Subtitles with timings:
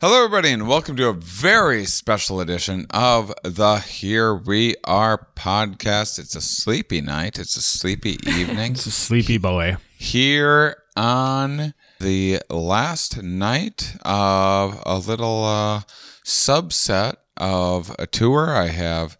[0.00, 6.18] Hello, everybody, and welcome to a very special edition of the Here We Are podcast.
[6.18, 9.76] It's a sleepy night, it's a sleepy evening It's a sleepy boy.
[9.96, 15.80] here on the last night of a little uh,
[16.24, 18.54] subset of a tour.
[18.54, 19.16] I have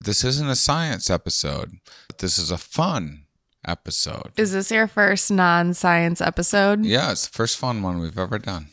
[0.00, 1.72] this isn't a science episode,
[2.18, 3.24] this is a fun
[3.66, 4.32] episode.
[4.38, 6.86] Is this your first non science episode?
[6.86, 8.68] Yeah, it's the first fun one we've ever done.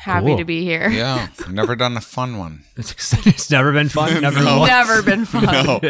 [0.00, 0.38] Happy Cool.
[0.38, 0.88] to be here.
[0.88, 2.62] Yeah, never done a fun one.
[2.78, 4.20] It's, it's never been fun.
[4.22, 4.58] Never No.
[4.60, 4.70] once.
[4.70, 5.44] Never been fun.
[5.44, 5.80] No,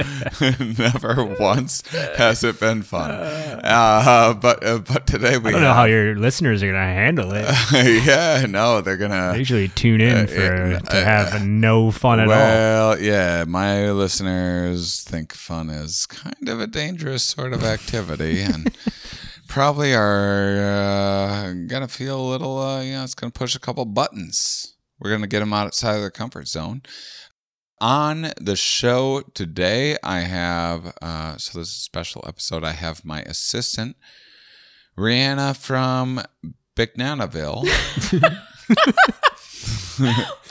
[0.79, 1.83] never once
[2.17, 3.11] has it been fun.
[3.11, 7.33] Uh, but uh, but today we I don't know how your listeners are gonna handle
[7.35, 7.45] it.
[8.07, 9.37] yeah, no, they're gonna.
[9.37, 12.33] usually tune in Uh, for uh, to have no fun at all.
[12.33, 18.75] Well, yeah, my listeners think fun is kind of a dangerous sort of activity, and
[19.49, 22.59] probably are uh, gonna feel a little.
[22.59, 24.77] Uh, you know, it's gonna push a couple buttons.
[25.01, 26.83] We're gonna get them outside of their comfort zone.
[27.81, 32.63] On the show today, I have uh, so this is a special episode.
[32.63, 33.97] I have my assistant,
[34.97, 36.23] Rhianna from
[36.77, 37.67] Bignanaville.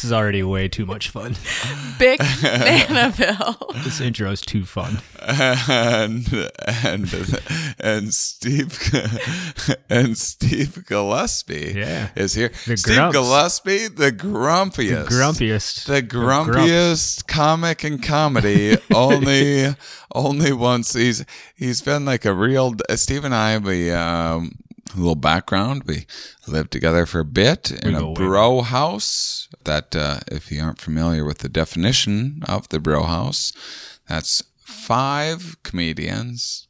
[0.00, 1.32] This is already way too much fun.
[1.98, 3.84] Big Nanaville.
[3.84, 5.02] This intro is too fun.
[5.20, 6.26] and
[6.66, 7.40] and
[7.78, 8.78] and Steve
[9.90, 12.08] and Steve Gillespie Yeah.
[12.16, 12.50] is here.
[12.66, 13.12] The Steve grumps.
[13.14, 15.84] Gillespie, the grumpiest, Grumpiest.
[15.84, 16.48] the grump.
[16.48, 18.78] grumpiest comic in comedy.
[18.94, 19.76] only
[20.14, 24.52] only once he's he's been like a real Steve and I we um
[24.94, 25.84] a little background.
[25.86, 26.06] We
[26.46, 31.24] lived together for a bit in a bro house that uh, if you aren't familiar
[31.24, 33.52] with the definition of the bro house
[34.08, 36.68] that's five comedians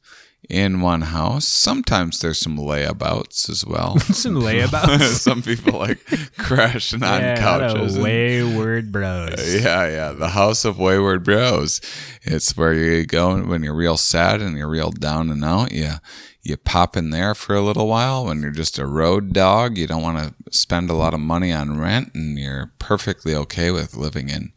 [0.48, 5.00] in one house sometimes there's some layabouts as well Some layabouts.
[5.20, 6.04] some people like
[6.38, 9.54] crashing on yeah, couches and- wayward bros.
[9.62, 10.12] yeah, yeah.
[10.12, 11.80] The House of Wayward Bros.
[12.22, 15.72] It's where you go when you're real sad and you're real down and out.
[15.72, 15.94] You
[16.42, 19.76] you pop in there for a little while when you're just a road dog.
[19.78, 23.70] You don't want to spend a lot of money on rent, and you're perfectly okay
[23.70, 24.52] with living in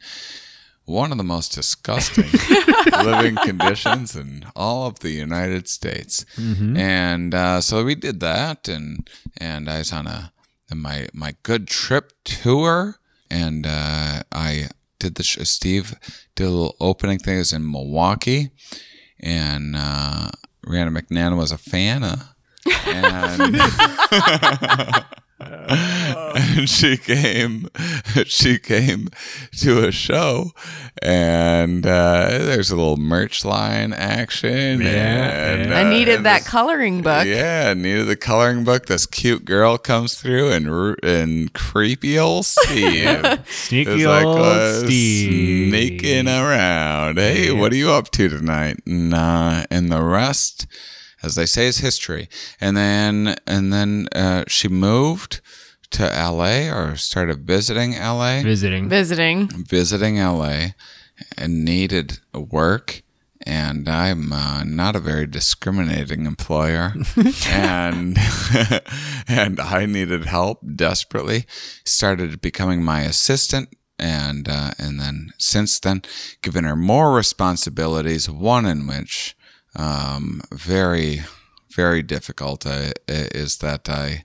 [0.85, 2.25] one of the most disgusting
[3.05, 6.25] living conditions in all of the United States.
[6.77, 10.31] And uh, so we did that, and and I was on a
[10.73, 12.97] my my good trip tour,
[13.29, 15.95] and uh, I did the sh- Steve
[16.35, 17.35] did a little opening thing.
[17.35, 18.49] It was in Milwaukee,
[19.19, 20.29] and uh,
[20.65, 22.29] Rhianna McNana was a fan of.
[22.85, 23.55] And,
[26.35, 27.67] and she came
[28.25, 29.09] she came
[29.57, 30.51] to a show
[31.01, 34.87] and uh, there's a little merch line action Yeah,
[35.53, 35.77] and, yeah.
[35.77, 37.25] I uh, needed and that this- coloring book.
[37.25, 38.85] yeah, I needed the coloring book.
[38.87, 43.19] This cute girl comes through and and creepy old Steve.
[43.47, 45.69] Sneaky is like old uh, Steve.
[45.69, 47.17] sneaking around.
[47.17, 47.59] Hey, Yeah.
[47.59, 48.77] what are you up to tonight?
[48.85, 50.67] And, uh, and the rest,
[51.23, 52.27] as they say, is history.
[52.59, 55.41] And then and then uh, she moved
[55.91, 56.69] to L.A.
[56.69, 58.89] or started visiting L.A Visiting.
[58.89, 59.47] Visiting.
[59.47, 60.69] visiting LA
[61.37, 63.03] and needed work.
[63.45, 66.93] And I'm uh, not a very discriminating employer,
[67.49, 68.17] and
[69.27, 71.45] and I needed help desperately.
[71.83, 73.67] Started becoming my assistant,
[73.99, 76.03] and uh, and then since then,
[76.41, 78.29] given her more responsibilities.
[78.29, 79.35] One in which
[79.75, 81.23] um, very
[81.75, 84.23] very difficult uh, is that I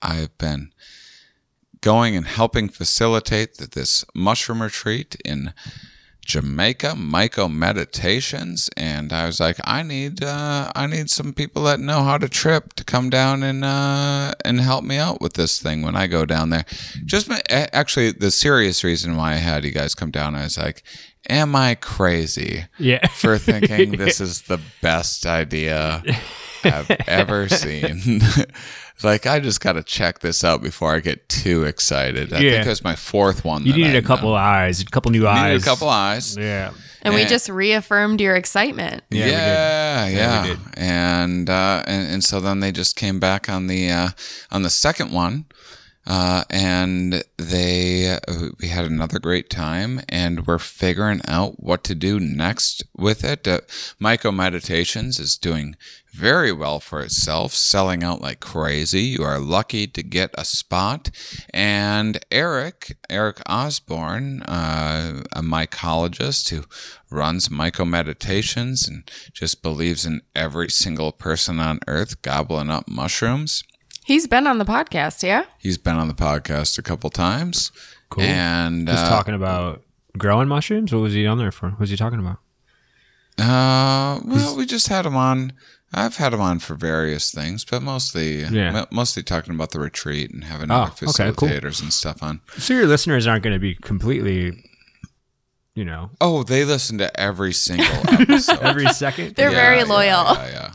[0.00, 0.72] I've been
[1.80, 5.52] going and helping facilitate this mushroom retreat in
[6.26, 11.78] Jamaica, Myco Meditations, and I was like, I need, uh, I need some people that
[11.80, 15.60] know how to trip to come down and uh, and help me out with this
[15.62, 16.64] thing when I go down there.
[17.04, 20.82] Just actually, the serious reason why I had you guys come down, I was like,
[21.28, 23.06] Am I crazy Yeah.
[23.08, 26.02] for thinking this is the best idea
[26.64, 28.20] I've ever seen?
[29.02, 32.32] like, I just got to check this out before I get too excited.
[32.32, 32.50] I Yeah.
[32.52, 33.64] think it was my fourth one.
[33.66, 35.62] You needed I a couple eyes, a couple new eyes.
[35.62, 36.36] A couple eyes.
[36.36, 36.70] Yeah.
[37.02, 39.04] And we just reaffirmed your excitement.
[39.10, 39.36] Yeah, we did.
[39.38, 40.42] yeah, yeah.
[40.42, 40.58] we did.
[40.76, 44.08] And, uh, and and so then they just came back on the uh,
[44.50, 45.44] on the second one.
[46.08, 48.16] Uh, and they,
[48.60, 53.48] we had another great time, and we're figuring out what to do next with it.
[53.48, 53.58] Uh,
[54.00, 55.74] Myco Meditations is doing
[56.16, 59.02] very well for itself, selling out like crazy.
[59.02, 61.10] You are lucky to get a spot.
[61.52, 66.64] And Eric, Eric Osborne, uh, a mycologist who
[67.10, 73.62] runs Myco Meditations and just believes in every single person on earth gobbling up mushrooms.
[74.04, 75.44] He's been on the podcast, yeah?
[75.58, 77.72] He's been on the podcast a couple times.
[78.08, 78.24] Cool.
[78.24, 79.82] And Just uh, talking about
[80.16, 80.94] growing mushrooms.
[80.94, 81.70] What was he on there for?
[81.70, 82.38] What was he talking about?
[83.38, 85.52] Uh, well, we just had him on.
[85.92, 88.70] I've had him on for various things, but mostly, Yeah.
[88.72, 91.48] mo- mostly talking about the retreat and having Oh, other okay, cool.
[91.48, 92.40] facilitators and stuff on.
[92.58, 94.64] So your listeners aren't going to be completely,
[95.74, 98.58] you know, Oh, they listen to every single episode.
[98.62, 99.36] every second.
[99.36, 100.34] They're Yeah, very loyal.
[100.34, 100.70] Yeah, yeah.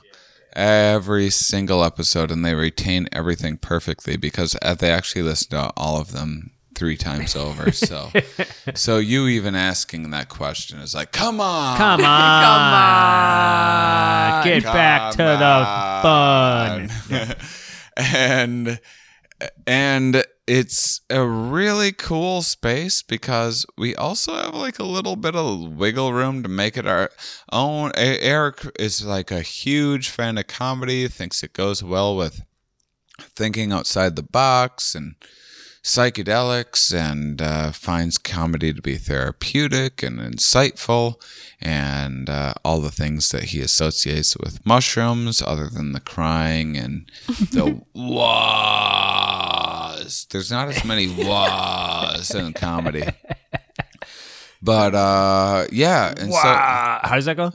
[0.54, 6.00] Every single episode, and they retain everything perfectly because uh, they actually listen to all
[6.00, 7.72] of them three times over.
[7.72, 8.10] So,
[8.74, 12.74] so you even asking that question is like, come on, Come on, Come
[14.34, 14.44] on.
[14.44, 15.66] get back to the
[17.22, 17.36] fun.
[17.98, 18.80] and
[19.68, 25.62] and it's a really cool space because we also have like a little bit of
[25.76, 27.12] wiggle room to make it our
[27.52, 27.92] own.
[27.96, 32.42] Eric is like a huge fan of comedy, thinks it goes well with
[33.20, 35.14] thinking outside the box and
[35.84, 41.16] psychedelics and uh, finds comedy to be therapeutic and insightful
[41.60, 47.10] and uh, all the things that he associates with mushrooms other than the crying and
[47.28, 48.22] the wahs.
[50.30, 53.04] There's not as many wahs in comedy.
[54.62, 57.00] But uh, yeah, and Wow.
[57.04, 57.52] How does that go?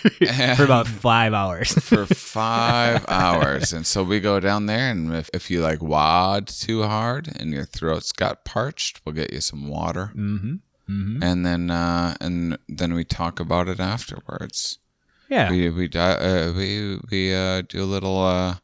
[0.56, 1.72] For about five hours.
[1.84, 3.72] for five hours.
[3.72, 7.52] And so we go down there, and if, if you like wad too hard and
[7.52, 10.12] your throat's got parched, we'll get you some water.
[10.14, 11.22] Mm-hmm.
[11.22, 14.78] And then uh, and then we talk about it afterwards.
[15.28, 15.50] yeah.
[15.50, 18.56] We we uh, we we uh, do a little uh,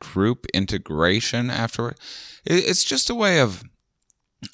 [0.00, 1.96] group integration afterward.
[2.44, 3.64] It, it's just a way of.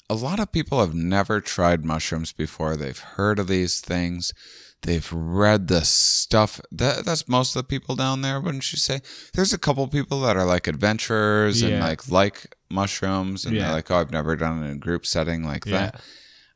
[0.09, 2.77] A lot of people have never tried mushrooms before.
[2.77, 4.33] They've heard of these things.
[4.83, 6.59] They've read the stuff.
[6.71, 8.39] That that's most of the people down there.
[8.39, 9.01] Wouldn't you say?
[9.33, 11.83] There's a couple people that are like adventurers and Yeah.
[11.87, 13.63] like like mushrooms, and Yeah.
[13.65, 15.77] they're like, "Oh, I've never done it in a group setting like Yeah.
[15.91, 16.01] that."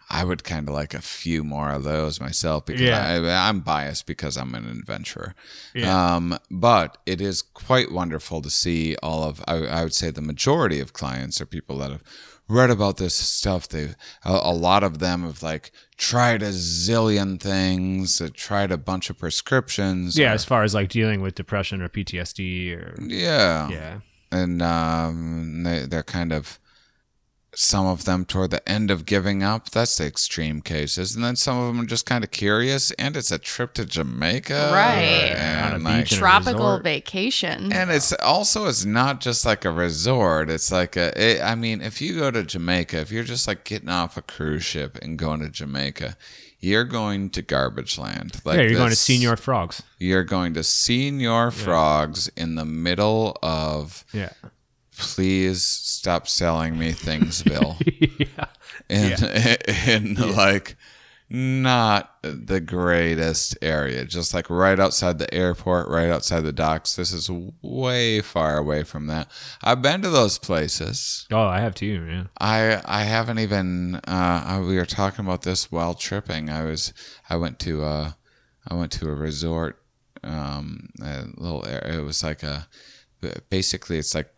[0.07, 3.03] I would kind of like a few more of those myself because Yeah.
[3.25, 5.33] I, I'm biased because I'm an adventurer.
[5.73, 6.15] Yeah.
[6.15, 9.43] Um, but it is quite wonderful to see all of.
[9.47, 12.03] I, I would say the majority of clients are people that have
[12.47, 13.67] read about this stuff.
[13.67, 18.77] They a, a lot of them have like tried a zillion things, uh, tried a
[18.77, 20.17] bunch of prescriptions.
[20.17, 20.31] yeah.
[20.31, 23.99] or- As far as like dealing with depression or PTSD or yeah, yeah.
[24.31, 26.59] and um, they they're kind of
[27.55, 29.69] some of them toward the end of giving up.
[29.71, 32.91] That's the extreme cases, and then some of them are just kind of curious.
[32.91, 35.31] And it's a trip to Jamaica, Right.
[35.65, 37.71] On a And like, beach in a Tropical vacation.
[37.71, 40.49] and it's also it's not just like a resort.
[40.49, 41.11] It's like a.
[41.19, 44.21] It, I mean, if you go to Jamaica, if you're just like getting off a
[44.21, 46.17] cruise ship and going to Jamaica,
[46.59, 48.41] you're going to garbage land.
[48.43, 49.81] Like yeah, you're going to this- Señor Frogs.
[49.99, 54.29] You're going to Señor Frogs in the middle of Yeah.
[54.97, 57.75] Please stop selling me thingsville
[58.19, 58.45] yeah.
[58.89, 60.75] in, in like
[61.27, 67.11] not the greatest area just like right outside the airport right outside the docks this
[67.11, 67.29] is
[67.63, 69.27] way far away from that
[69.63, 72.05] i've been to those places Oh, I have too.
[72.07, 72.23] Yeah.
[72.39, 76.93] i i haven't even uh I- we were talking about this while tripping i was
[77.27, 78.11] i went to uh
[78.67, 79.81] i went to a resort
[80.23, 82.67] um a little area it was like a
[83.49, 84.29] basically it's like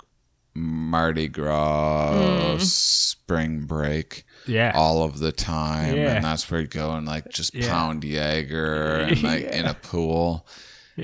[0.57, 2.59] Mardi Gras, hmm.
[2.59, 4.71] spring break, Yeah.
[4.75, 6.15] all of the time, Yeah.
[6.15, 7.69] and that's where you go and like just Yeah.
[7.69, 10.47] pound Jaeger and like in a pool,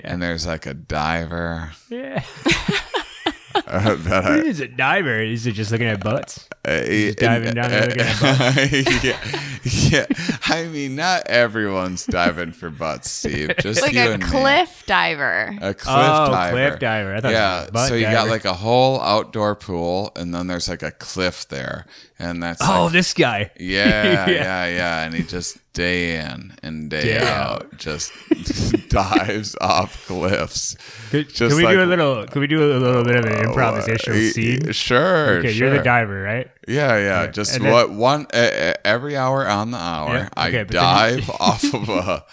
[0.03, 2.23] and there's like a diver Yeah.
[3.55, 5.21] uh, that I, Is it diver?
[5.21, 6.47] Is it just looking at butts?
[6.65, 9.19] uh, Just diving down and looking at yeah,
[9.63, 10.05] yeah.
[10.47, 13.51] I mean, not everyone's diving for butts, Steve.
[13.59, 14.29] Just like you a and me.
[14.29, 15.55] cliff diver.
[15.61, 16.51] A cliff Oh, diver.
[16.69, 17.15] cliff diver.
[17.15, 17.61] I thought it yeah.
[17.61, 20.91] was butt So you got like a whole outdoor pool, and then there's like a
[20.91, 21.85] cliff there,
[22.23, 23.51] and that's Oh, like, this guy.
[23.59, 24.27] yeah, Yeah.
[24.29, 28.11] yeah, yeah, and he just day in and day Day out just
[28.89, 30.75] dives off cliffs.
[31.09, 32.25] Could, can we like- do a little?
[32.27, 34.71] Can we do a little bit of an improvisational Y- scene?
[34.71, 35.37] Sure.
[35.39, 35.67] Okay, sure.
[35.69, 36.49] you're the diver, right?
[36.67, 37.27] Yeah, yeah.
[37.27, 40.73] Just and then- what one uh, every hour on the hour, Yeah, I okay, but
[40.73, 42.23] dive off of a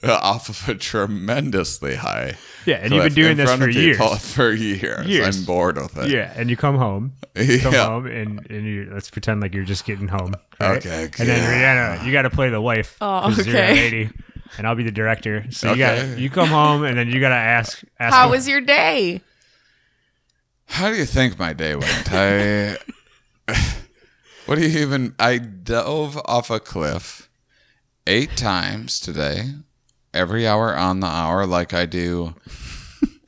[0.04, 2.34] off of a tremendously high.
[2.66, 4.32] Yeah, and you've been doing in this for of people years.
[4.34, 5.06] For years.
[5.06, 5.38] Years.
[5.38, 6.10] I'm bored with it.
[6.10, 7.12] Yeah, and you come home.
[7.36, 7.86] You come Yeah.
[7.86, 10.34] home and, and you let's pretend like you're just getting home.
[10.58, 10.78] right?
[10.78, 12.96] Okay, And then Rhianna, you got to play the wife.
[13.00, 13.74] Oh, 'cause You're a okay.
[13.74, 14.10] lady,
[14.56, 15.44] and I'll be the director.
[15.50, 17.82] So you got you come home and then you got to ask.
[18.00, 19.20] ask How him- was your day?
[20.68, 22.08] How do you think my day went?
[22.12, 22.78] I.
[24.46, 25.14] What do you even?
[25.18, 27.28] I dove off a cliff
[28.06, 29.50] eight times today,
[30.16, 32.34] every hour on the hour, like I do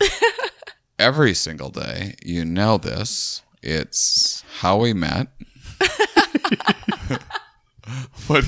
[0.98, 2.14] every single day.
[2.24, 3.42] You know this.
[3.62, 5.28] It's how we met.
[8.26, 8.44] what?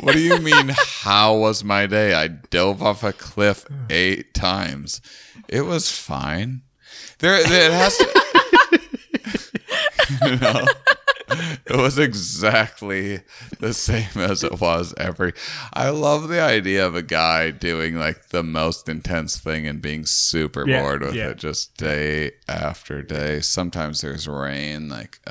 [0.00, 0.72] What do you mean?
[0.76, 2.14] How was my day?
[2.14, 5.00] I dove off a cliff eight times.
[5.48, 6.62] It was fine.
[7.18, 8.22] There, it has to.
[10.26, 10.64] you know,
[11.66, 13.20] it was exactly
[13.60, 15.32] the same as it was every.
[15.72, 20.06] I love the idea of a guy doing like the most intense thing and being
[20.06, 21.30] super Yeah, bored with yeah.
[21.30, 23.40] it just day after day.
[23.40, 25.20] Sometimes there's rain, like.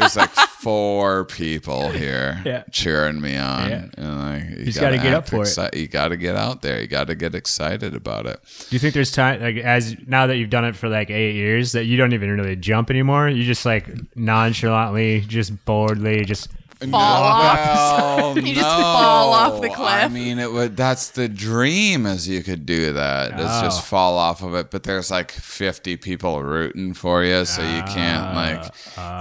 [0.00, 2.64] There's like four people here Yeah.
[2.70, 3.84] cheering me on, Yeah.
[3.96, 4.18] and
[4.50, 5.74] like you just gotta get up for it.
[5.76, 6.80] You got to get out there.
[6.80, 8.40] You got to get excited about it.
[8.68, 11.34] Do you think there's time like as now that you've done it for like eight
[11.34, 13.28] years that you don't even really jump anymore?
[13.28, 16.48] You just like nonchalantly, just boldly, just
[16.80, 18.16] Fall off.
[18.18, 19.88] Well, You just fall off the cliff.
[19.88, 20.76] I mean, it would.
[20.76, 23.38] That's the dream, is you could do that.
[23.38, 23.62] Is Oh.
[23.62, 24.70] just fall off of it.
[24.70, 28.64] But there's like 50 people rooting for you, so you can't like,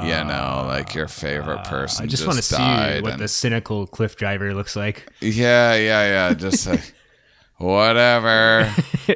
[0.06, 2.04] you know, like your favorite person.
[2.04, 2.06] Ah.
[2.06, 2.56] I just, want to see
[3.02, 5.06] what and- the cynical cliff driver looks like.
[5.20, 6.34] Yeah, yeah, yeah.
[6.34, 6.94] Just like,
[7.58, 8.74] whatever.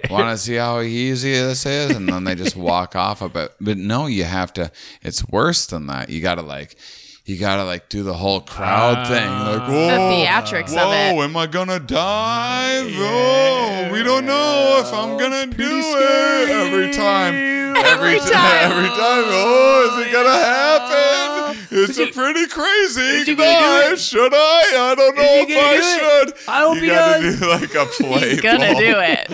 [0.09, 1.95] Want to see how easy this is?
[1.95, 3.51] And then they just walk off of it.
[3.61, 4.71] But no, you have to,
[5.01, 6.09] it's worse than that.
[6.09, 6.75] You got to like,
[7.25, 9.29] you got to like do the whole crowd thing.
[9.29, 9.67] Like, ah.
[9.69, 9.87] whoa.
[9.87, 11.23] The theatrics Whoa, of it.
[11.23, 12.91] am I gonna dive?
[12.95, 17.33] Oh, we don't know if I'm gonna do it every time.
[17.77, 18.71] Every ti- time.
[18.71, 19.23] Every time.
[19.25, 21.23] Oh, is it gonna happen?
[21.75, 23.99] It's a pretty crazy he dive.
[23.99, 24.91] Should I?
[24.91, 26.33] I don't know if I should.
[26.47, 27.39] I hope you he gotta does.
[27.39, 28.19] do like a playful.
[28.29, 29.29] He's gonna do it.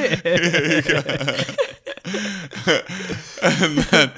[3.41, 4.11] and then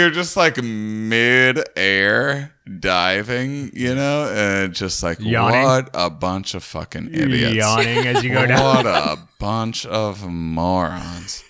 [0.00, 5.62] you're just like mid-air diving, you know, and just like Yawning.
[5.62, 7.56] what a bunch of fucking idiots.
[7.56, 8.62] Yawning as you go down.
[8.62, 11.44] What a bunch of morons.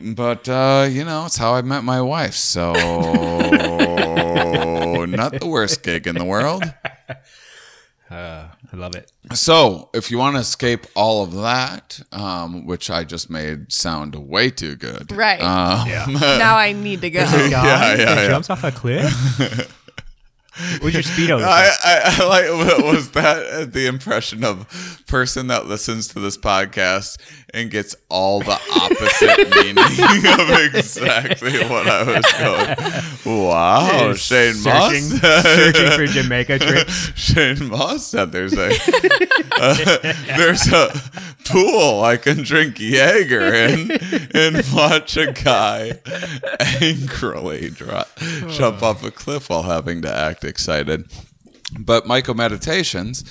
[0.00, 2.34] but uh, you know, it's how I met my wife.
[2.34, 2.72] So
[5.06, 6.62] not the worst gig in the world.
[8.72, 9.10] I love it.
[9.32, 14.14] So, if you want to escape all of that, um, which I just made sound
[14.14, 15.40] way too good, Right.
[15.40, 17.24] Um, now I need to go.
[17.24, 18.26] Guy yeah, that yeah.
[18.28, 19.72] jumps off a cliff.
[20.80, 21.42] What's your speedo?
[21.44, 21.68] I?
[21.84, 27.18] I, I like was that the impression of person that listens to this podcast
[27.54, 33.46] and gets all the opposite meaning of exactly what I was going.
[33.46, 35.42] Wow, Is Shane searching, Mauss.
[35.42, 37.12] searching for Jamaica trips.
[37.14, 38.70] Shane Mauss said there's a
[39.58, 40.90] uh, there's a
[41.44, 43.90] pool I can drink Jaeger in
[44.34, 45.92] and watch a guy
[46.80, 48.08] angrily drop,
[48.48, 51.10] jump off a cliff while having to act excited.
[51.78, 53.24] But Myco Meditations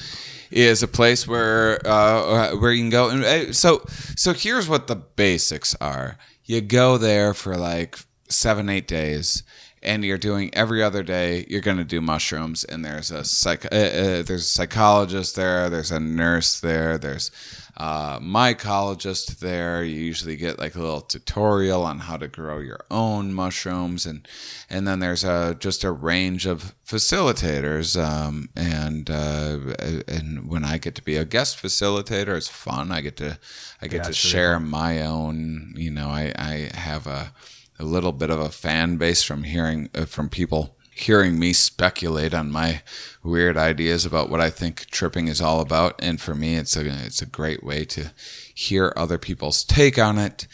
[0.51, 3.83] is a place where uh, where you can go and uh, so
[4.15, 6.17] so here's what the basics are.
[6.43, 7.97] You go there for like
[8.29, 9.43] seven eight days
[9.85, 13.65] and you're doing every other day you're going to do mushrooms and there's a psych
[13.65, 17.31] uh, uh, there's a psychologist there there's a nurse there there's
[17.77, 22.79] uh, mycologist there you usually get like a little tutorial on how to grow your
[22.89, 24.25] own mushrooms and
[24.69, 29.59] and then there's a just a range of facilitators um, and uh,
[30.07, 32.91] and when I get to be a guest facilitator it's fun.
[32.91, 33.39] I get to
[33.81, 37.33] I get to it's really share my own you know I, I have a
[37.77, 42.33] a little bit of a fan base from hearing uh, from people hearing me speculate
[42.33, 42.81] on my
[43.21, 46.87] weird ideas about what I think tripping is all about and for me it's a
[47.05, 48.13] it's a great way to
[48.53, 50.47] hear other people's take on it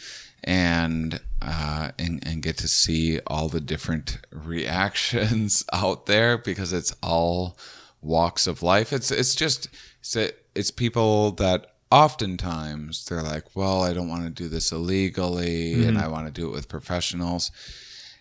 [0.44, 6.94] and uh, and, and get to see all the different reactions out there because it's
[7.02, 7.56] all
[8.00, 8.92] walks of life.
[8.92, 9.68] It's it's just
[10.00, 14.72] it's, a, it's people that oftentimes they're like, well, I don't want to do this
[14.72, 17.50] illegally, and I want to do it with professionals,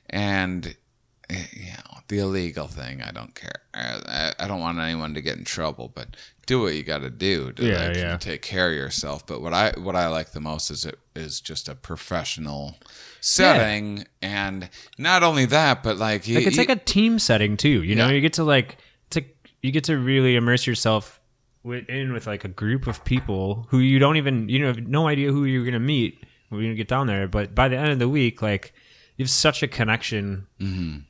[0.10, 0.76] and
[1.32, 3.62] Eh, you know, the illegal thing, I don't care.
[3.74, 7.10] I, I don't want anyone to get in trouble, but do what you got to
[7.10, 8.18] do to Yeah, like, yeah.
[8.18, 9.26] take care of yourself.
[9.26, 12.76] But what I what I like the most is it is just a professional
[13.22, 17.56] setting, and not only that, but like, you, like it's you- like a team setting
[17.58, 17.82] too.
[17.84, 18.78] You know, you get to like
[19.16, 21.20] like you get to really immerse yourself
[21.64, 25.08] in with like a group of people who you don't even you know have no
[25.08, 27.28] idea who you're gonna meet when you get down there.
[27.28, 28.74] But by the end of the week, like
[29.18, 31.06] you have such a connection, and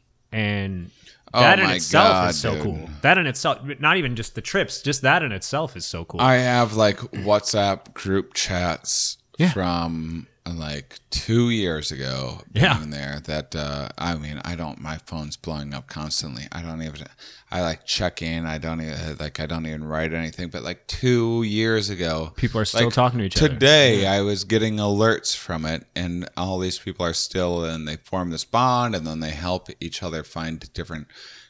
[1.34, 2.64] Oh that in my itself God, is so dude.
[2.64, 2.90] cool.
[3.02, 6.20] That in itself, not even just the trips, just that in itself is so cool.
[6.22, 9.52] I have like WhatsApp group chats Yeah.
[9.52, 12.74] from like two years ago Yeah.
[12.74, 16.48] down there that uh I mean I don't my phone's blowing up constantly.
[16.52, 17.06] I don't even
[17.52, 20.88] I like check in, I don't even like I don't even write anything, but like
[20.88, 23.50] two years ago People are still like, talking to each other.
[23.50, 27.98] Today I was getting alerts from it and all these people are still and they
[27.98, 31.08] form this bond and then they help each other find different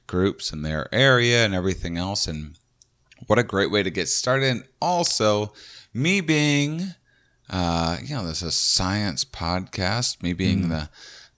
[0.08, 2.58] groups in their area and everything else and
[3.28, 4.50] what a great way to get started.
[4.50, 5.54] And also,
[5.94, 6.96] me being,
[7.52, 10.24] uh, you know, this is a science podcast.
[10.24, 10.90] Me being the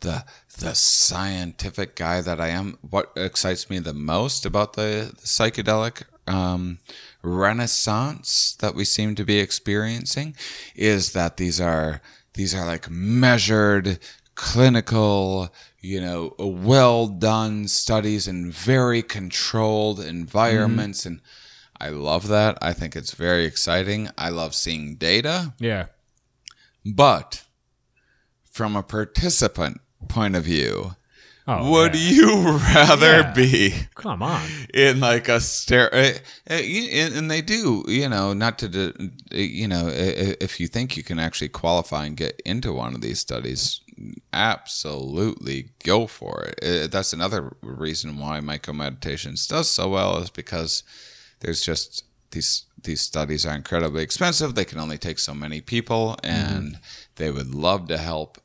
[0.02, 0.24] the
[0.60, 2.78] the scientific guy that I am.
[2.88, 6.78] What excites me the most about the, the psychedelic um,
[7.24, 10.36] renaissance that we seem to be experiencing
[10.76, 12.02] is that these are
[12.36, 14.00] these are like measured
[14.36, 21.22] clinical you know well done studies in very controlled environments and
[21.80, 22.58] I love that.
[22.62, 24.10] I think it's very exciting.
[24.18, 25.88] I love seeing data, yeah,
[26.86, 27.44] but
[28.52, 30.96] from a participant point of view,
[31.48, 32.12] oh, would yeah.
[32.12, 33.34] you rather Yeah.
[33.34, 34.42] be come on?
[34.74, 35.94] in like a stare?
[35.94, 36.14] uh, eh,
[36.50, 38.94] uh, eh, you- eh, and they do, you know, not to,
[39.32, 43.20] you know, if you think you can actually qualify and get into one of these
[43.20, 43.82] studies,
[44.34, 46.92] absolutely go for it.
[46.92, 50.84] That's another reason why Myco Meditations does so well is because
[51.40, 54.56] there's just these these studies are incredibly expensive.
[54.56, 56.80] They can only take so many people, and
[57.16, 58.38] they would love to help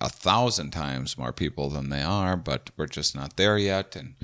[0.00, 3.94] a thousand times more people than they are, but we're just not there yet.
[3.96, 4.14] And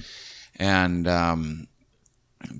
[0.58, 1.68] and um,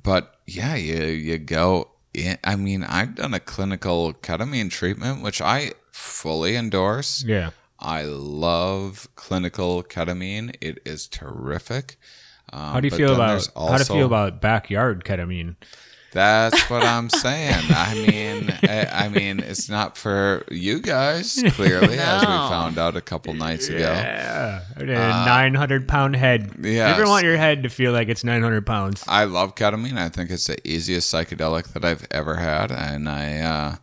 [0.03, 1.91] but yeah, you you go.
[2.13, 7.25] In, I mean, I've done a clinical ketamine treatment, which I fully endorse.
[7.25, 10.55] Yeah, I love clinical ketamine.
[10.61, 11.99] It is terrific.
[12.53, 15.57] Um, how do you feel about there's how do you feel about backyard ketamine?
[16.13, 17.65] That's what I'm saying.
[17.69, 22.97] I mean, I, I mean, it's not for you guys clearly, as we found out
[22.97, 23.79] a couple nights ago.
[23.79, 26.53] Yeah, a nine hundred pound head.
[26.63, 26.97] You yes.
[26.99, 29.05] ever want your head to feel like it's nine hundred pounds?
[29.07, 29.99] I love ketamine.
[29.99, 33.77] I think it's the easiest psychedelic that I've ever had, and I uh,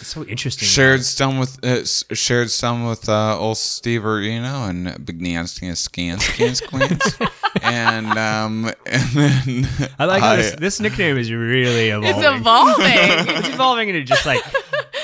[0.00, 0.66] It's so interesting.
[0.68, 5.76] shared some with uh, shared some with uh, old Steve Areno and Big Nancy and
[5.78, 7.16] Scans Scans Queens,
[7.60, 12.16] and um, and then I like how this, this nickname is really evolving.
[12.16, 12.86] It's evolving.
[13.38, 14.40] It's evolving into just like,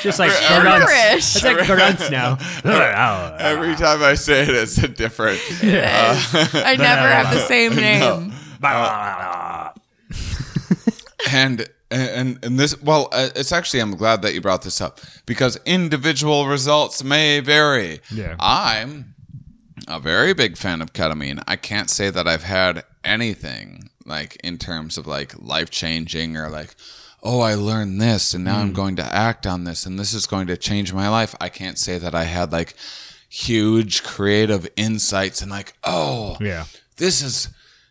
[0.02, 0.84] just like grunts.
[0.90, 1.36] Gibberish.
[1.36, 2.38] It's like grunts now.
[3.38, 5.40] Every time I say it, it's a different.
[5.62, 8.32] I never have the same name.
[11.30, 15.00] and and and this well uh, it's actually i'm glad that you brought this up
[15.26, 18.36] because individual results may vary Yeah.
[18.40, 19.14] i'm
[19.88, 24.58] a very big fan of ketamine i can't say that i've had anything like in
[24.58, 26.74] terms of like life changing or like
[27.22, 28.74] oh i learned this and now i'm hmm.
[28.74, 31.78] going to act on this and this is going to change my life i can't
[31.78, 32.74] say that i had like
[33.28, 36.64] huge creative insights and like oh Yeah.
[36.96, 37.48] this is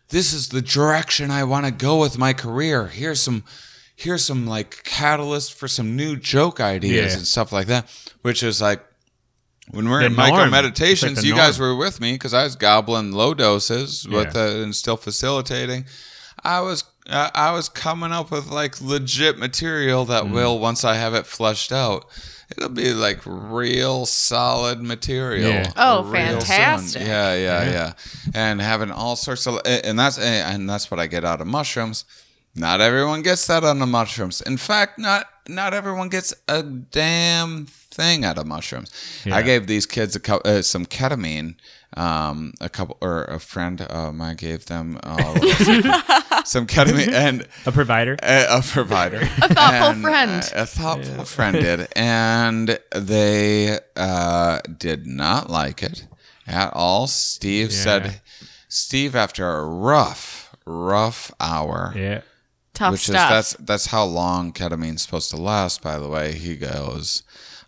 [0.08, 2.86] this is the direction I want to go with my career.
[2.86, 3.44] Here's some
[3.94, 7.18] here's some like catalyst for some new joke ideas Yeah.
[7.18, 7.90] and stuff like that.
[8.22, 8.82] Which is like
[9.70, 10.30] when we're The in norm.
[10.30, 14.06] Myco Meditations, like the you guys were with me because I was gobbling low doses
[14.08, 14.42] with Yeah.
[14.42, 15.84] uh, and still facilitating.
[16.44, 20.32] I was uh, I was coming up with like legit material that Mm.
[20.32, 22.06] will once I have it fleshed out.
[22.56, 25.50] It'll be like real solid material.
[25.50, 25.70] Yeah.
[25.76, 26.40] Oh, real soon.
[26.40, 27.02] fantastic.
[27.02, 27.92] Yeah, yeah, yeah,
[28.34, 32.04] and having all sorts of and that's and that's what I get out of mushrooms.
[32.54, 34.40] Not everyone gets that on the mushrooms.
[34.40, 37.66] In fact, not not everyone gets a damn
[37.98, 38.90] thing out of mushrooms.
[39.26, 41.56] I gave these kids a cou- uh, some ketamine.
[41.96, 45.34] Um, a couple or a friend um, I gave them uh,
[46.44, 48.14] some ketamine and A provider.
[48.22, 50.42] a, a provider, A thoughtful And, friend.
[50.54, 56.06] uh, a thoughtful friend did, and they uh, did not like it
[56.46, 57.06] at all.
[57.06, 58.20] Steve said,
[58.68, 62.20] "Steve, after a rough, rough hour, Yeah.
[62.74, 63.30] Tough which stuff.
[63.30, 65.80] is that's that's how long ketamine's supposed to last.
[65.82, 67.22] By the way, he goes."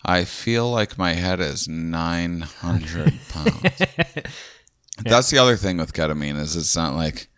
[0.05, 3.63] I feel like my head is 900 pounds.
[5.05, 7.29] That's the other thing with ketamine is it's not like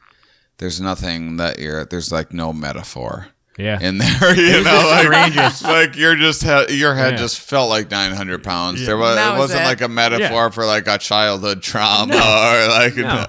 [0.58, 3.78] there's nothing that you're there's like no metaphor Yeah.
[3.80, 4.34] in there.
[4.36, 7.18] You know, like, like you're just he- your head Yeah.
[7.18, 8.84] just felt like 900 pounds.
[8.86, 9.66] There was That it was wasn't it.
[9.66, 10.48] like a metaphor Yeah.
[10.50, 13.26] for like a childhood trauma or like no,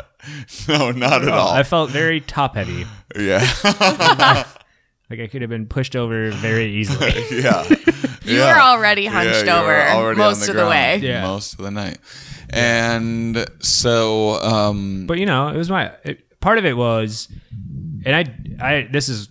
[0.67, 0.91] No.
[0.91, 1.49] not at all.
[1.51, 2.85] I felt very top heavy.
[3.15, 3.41] yeah,
[5.13, 7.13] Like I could have been pushed over very easily.
[7.31, 7.67] yeah.
[8.25, 8.53] You yeah.
[8.53, 10.95] were already hunched you were over already on most of the way.
[11.03, 11.23] Yeah.
[11.23, 11.97] most of the night.
[12.49, 17.27] And so, um, but you know, it was my it, part of it was,
[18.05, 19.27] and I, I this is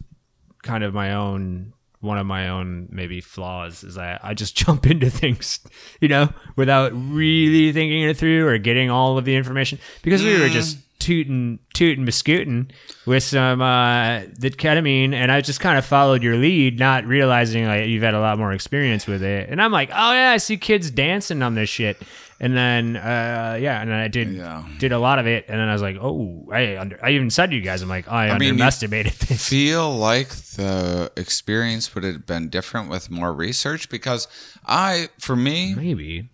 [0.62, 4.87] kind of my own one of my own maybe flaws is that I just jump
[4.87, 5.61] into things,
[6.01, 10.38] you know, without really thinking it through or getting all of the information because we
[10.38, 12.71] were just tooting, tooting, biscuiting
[13.07, 17.67] with some uh, the ketamine, and I just kind of followed your lead, not realizing
[17.67, 19.49] like you've had a lot more experience with it.
[19.51, 22.01] And I'm like, oh yeah, I see kids dancing on this shit.
[22.41, 24.65] And then, uh, yeah, and then I did Yeah.
[24.79, 27.31] did a lot of it, and then I was like, "Oh, I under, I even
[27.31, 31.95] said to you guys, I'm like, I, mean, you underestimated this." feel like the experience
[31.95, 34.27] would have been different with more research because
[34.67, 36.31] I, for me, Maybe,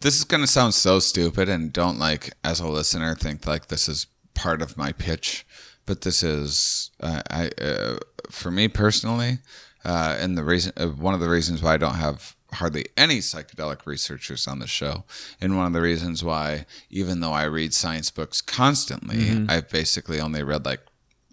[0.00, 3.68] this is going to sound so stupid and don't like as a listener think like
[3.68, 5.46] this is part of my pitch
[5.86, 7.98] but this is uh, i uh,
[8.30, 9.38] for me personally
[9.84, 13.18] uh, and the reason uh, one of the reasons why i don't have hardly any
[13.18, 15.04] psychedelic researchers on the show
[15.40, 20.20] and one of the reasons why even though i read science books constantly i've basically
[20.20, 20.80] only read like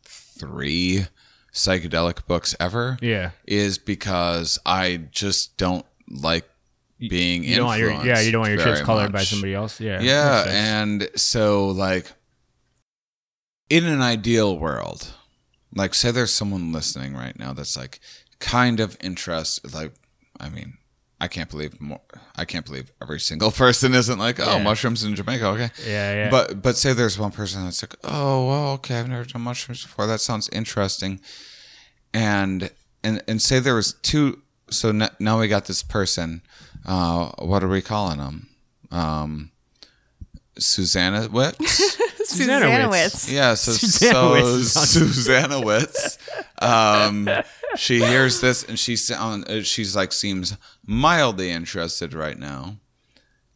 [0.03, 1.05] three
[1.51, 3.31] psychedelic books ever yeah.
[3.45, 6.47] is because i just don't like
[6.99, 9.79] being You don't want your yeah, you don't want your chips colored by somebody else.
[9.79, 12.11] Yeah, Yeah, and so like
[13.69, 15.13] in an ideal world,
[15.75, 17.99] like say there's someone listening right now that's like
[18.39, 19.93] kind of interested like
[20.39, 20.77] I mean,
[21.19, 22.01] I can't believe more
[22.35, 24.63] I can't believe every single person isn't like, "Oh, Yeah.
[24.63, 26.29] mushrooms in Jamaica, okay." yeah, yeah.
[26.29, 29.83] But but say there's one person that's like, oh well, okay, I've never done mushrooms
[29.83, 30.07] before.
[30.07, 31.19] That sounds interesting.
[32.13, 32.71] And
[33.03, 34.41] and and say there was two.
[34.69, 36.41] So n- now we got this person.
[36.87, 38.47] Uh, what are we calling them?
[38.91, 39.51] Um,
[40.57, 41.57] Susanna Witz.
[42.25, 42.89] Susanna Witz.
[42.89, 43.31] Witz.
[43.31, 46.17] Yeah, so, Susanna so Witz Susanna Witz,
[46.61, 47.29] um,
[47.75, 52.77] she hears this and she sound, uh, she's like seems mildly interested right now.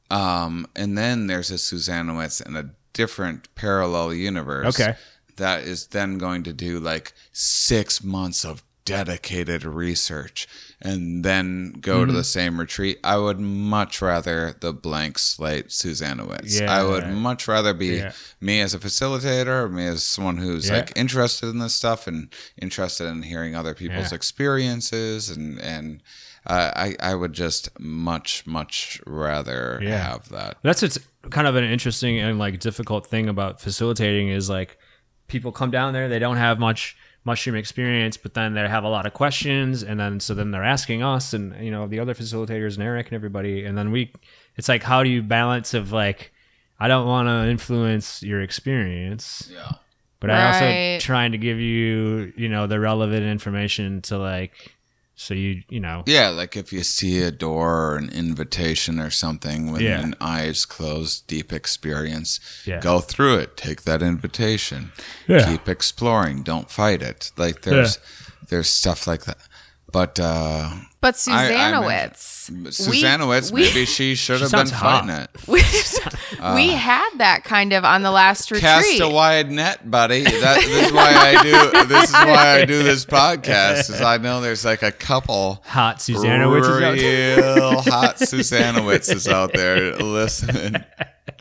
[0.09, 4.79] Um, and then there's a Susanna Witz in a different parallel universe.
[4.79, 4.95] Okay.
[5.37, 10.47] That is then going to do like six months of dedicated research
[10.81, 12.07] and then go Mm-hmm.
[12.11, 12.99] to the same retreat.
[13.03, 16.65] I would much rather the blank slate Susanna Witz.
[16.67, 17.11] I would Yeah.
[17.11, 18.11] much rather be Yeah.
[18.39, 20.77] me as a facilitator or me as someone who's Yeah.
[20.77, 24.15] like interested in this stuff and interested in hearing other people's Yeah.
[24.15, 26.01] experiences and and
[26.47, 29.97] uh, I I would just much much rather Yeah.
[30.11, 30.57] have that.
[30.63, 30.97] That's what's
[31.29, 34.77] kind of an interesting and like difficult thing about facilitating is like
[35.27, 38.89] people come down there, they don't have much mushroom experience, but then they have a
[38.89, 42.13] lot of questions, and then so then they're asking us and you know the other
[42.15, 44.11] facilitators and Eric and everybody, and then we,
[44.55, 46.31] it's like how do you balance of like
[46.79, 49.73] I don't want to influence your experience, Yeah.
[50.19, 50.47] but I
[50.95, 54.75] also trying to give you you know the relevant information to like
[55.23, 59.11] so you you know Yeah, like if you see a door or an invitation or
[59.11, 60.01] something with Yeah.
[60.01, 62.79] an eyes closed, deep experience, Yeah.
[62.81, 63.55] go through it.
[63.55, 64.91] Take that invitation.
[65.27, 65.45] Yeah.
[65.47, 66.43] Keep exploring.
[66.43, 67.31] Don't fight it.
[67.37, 67.99] Like there's
[68.49, 69.37] there's stuff like that.
[69.91, 70.69] But uh
[71.01, 72.73] But I- Susanna I'm- Witz.
[72.73, 75.05] Susanna Witz, we, maybe she should have been hot.
[75.05, 75.29] fighting it.
[75.47, 75.61] we,
[76.55, 78.61] we uh, had that kind of on the last retreat.
[78.61, 80.23] Cast a wide net, buddy.
[80.23, 81.87] That, this is why I do.
[81.87, 83.89] This is why I do this podcast.
[83.91, 87.55] Is I know there's like a couple hot Susanna which out there.
[87.55, 90.75] real hot Susanna Witzes out there listening.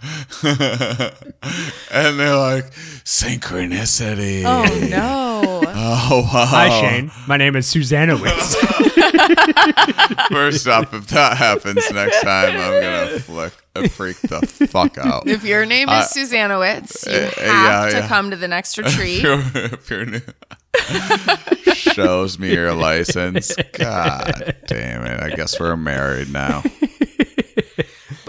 [0.42, 2.72] and they're like,
[3.04, 4.42] synchronicity.
[4.44, 5.30] oh no.
[6.12, 6.44] Oh, wow.
[6.46, 8.54] Hi Shane, my name is Susanna Witz.
[10.28, 14.98] First up, if that happens next time, I'm going to flick, uh, freak the fuck
[14.98, 15.26] out.
[15.26, 18.08] If your name is Uh, Susanna Witz, you uh, have yeah, to yeah.
[18.08, 19.24] come to the next retreat.
[19.24, 20.20] if you're, if you're new,
[21.74, 23.54] shows me your license.
[23.72, 25.20] God damn it.
[25.20, 26.62] I guess we're married now.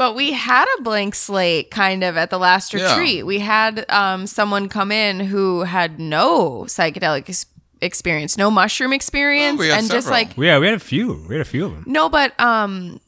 [0.02, 2.90] But we had a blank slate kind of at the last Yeah.
[2.90, 3.24] retreat.
[3.24, 7.46] We had um, someone come in who had no psychedelic ex-
[7.82, 11.24] experience, no mushroom experience, we had and just like yeah, we had a few.
[11.30, 11.84] We had a few of them.
[11.86, 13.00] no, but um,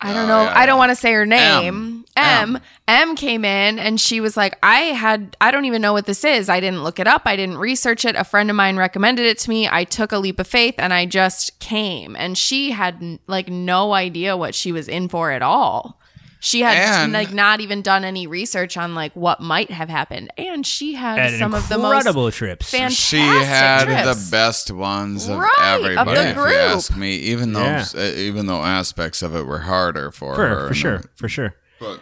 [0.00, 0.42] I don't Oh, know.
[0.44, 0.78] yeah, I don't yeah.
[0.78, 1.74] want to say her name.
[1.74, 1.99] M.
[2.24, 2.58] M.
[2.88, 6.24] M came in and she was like, I had, I don't even know what this
[6.24, 6.48] is.
[6.48, 7.22] I didn't look it up.
[7.26, 8.16] I didn't research it.
[8.16, 9.68] A friend of mine recommended it to me.
[9.68, 12.16] I took a leap of faith and I just came.
[12.16, 15.98] And she had like no idea what she was in for at all.
[16.42, 20.30] She had And- like not even done any research on like what might have happened,
[20.38, 22.70] and she had And some of the most incredible trips.
[22.70, 24.24] fantastic she had trips.
[24.24, 26.12] the best ones of Right, of everybody.
[26.18, 27.84] the if you ask me, even though Yeah.
[27.94, 31.28] uh, even though aspects of it were harder for, for, her, for and sure, for
[31.28, 31.54] sure.
[31.78, 32.00] But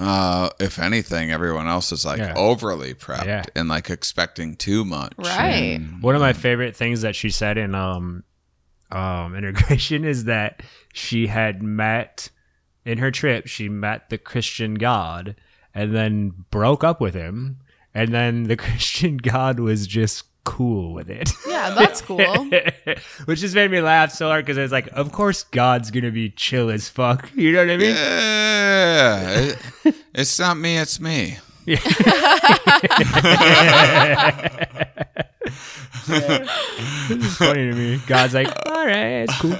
[0.00, 2.34] uh, if anything, everyone else is like Yeah.
[2.34, 3.42] overly prepped Yeah.
[3.54, 5.12] and like expecting too much.
[5.18, 5.80] right.
[6.00, 8.24] One of my favorite things that she said in um,
[8.90, 12.30] um, integration is that she had met
[12.84, 13.46] in her trip.
[13.46, 15.36] She met the Christian God
[15.74, 17.58] and then broke up with him,
[17.94, 21.30] and then the Christian God was just cool with it.
[21.46, 22.18] Yeah, that's cool.
[23.24, 26.30] Which just made me laugh so hard because it's like, of course, God's gonna be
[26.30, 27.30] chill as fuck.
[27.42, 27.94] You know what I mean?
[27.94, 29.54] Yeah,
[30.14, 31.38] it's not me, it's me.
[31.64, 31.78] Yeah,
[37.08, 38.00] it's funny to me.
[38.06, 39.58] God's like, all right, it's cool.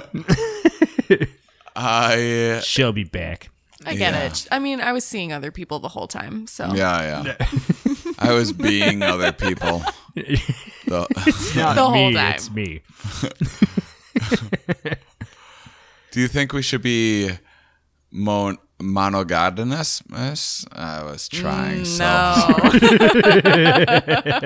[1.75, 3.49] I uh, She'll be back.
[3.85, 4.25] I get Yeah.
[4.25, 4.47] it.
[4.51, 7.47] I mean, I was seeing other people the whole time, so yeah yeah.
[8.19, 9.83] I was being other people.
[10.15, 10.41] The-
[11.55, 12.33] Not The whole me, time.
[12.33, 12.81] it's me.
[16.11, 17.31] do you think we should be
[18.11, 20.01] mon- monogamous?
[20.71, 22.03] I was trying so.
[22.03, 23.43] Mm,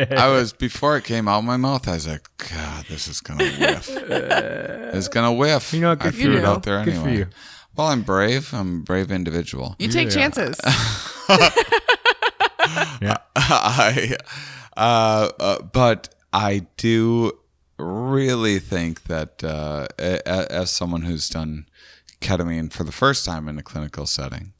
[0.09, 0.15] no.
[0.17, 1.87] I was before it came out of my mouth.
[1.87, 3.89] I was like, God, this is gonna whiff.
[3.89, 5.73] it's gonna whiff.
[5.73, 6.37] You know, I good for threw you.
[6.39, 7.17] it out there Good for anyway.
[7.19, 7.27] you.
[7.77, 8.53] Well, I'm brave.
[8.53, 9.75] I'm a brave individual.
[9.79, 10.59] You take chances.
[13.01, 13.17] Yeah.
[13.35, 14.17] I,
[14.75, 17.31] uh, uh, but I do
[17.77, 21.67] really think that uh, a- a- as someone who's done
[22.21, 24.53] ketamine for the first time in a clinical setting,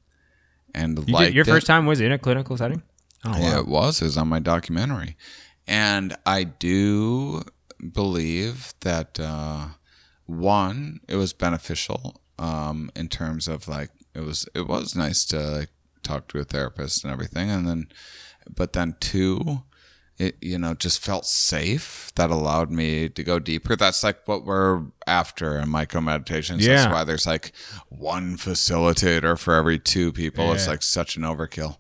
[0.74, 2.84] and You liked did, your it, first time was in a clinical setting?
[3.26, 3.38] Oh, wow.
[3.40, 4.02] Yeah, it was.
[4.02, 5.18] It was on my documentary.
[5.68, 7.44] And I do
[7.92, 9.70] believe that, uh,
[10.28, 15.40] one, it was beneficial um, in terms of like, it was, it was nice to
[15.40, 15.70] like,
[16.04, 17.50] talk to a therapist and everything.
[17.50, 17.88] And then,
[18.54, 19.64] but then two,
[20.18, 22.12] it, you know, just felt safe.
[22.16, 23.76] That allowed me to go deeper.
[23.76, 26.66] That's like what we're after in Myco Meditations.
[26.66, 26.76] Yeah.
[26.78, 27.52] That's why there's like
[27.90, 30.54] one facilitator for every two people.
[30.54, 31.78] It's like such an overkill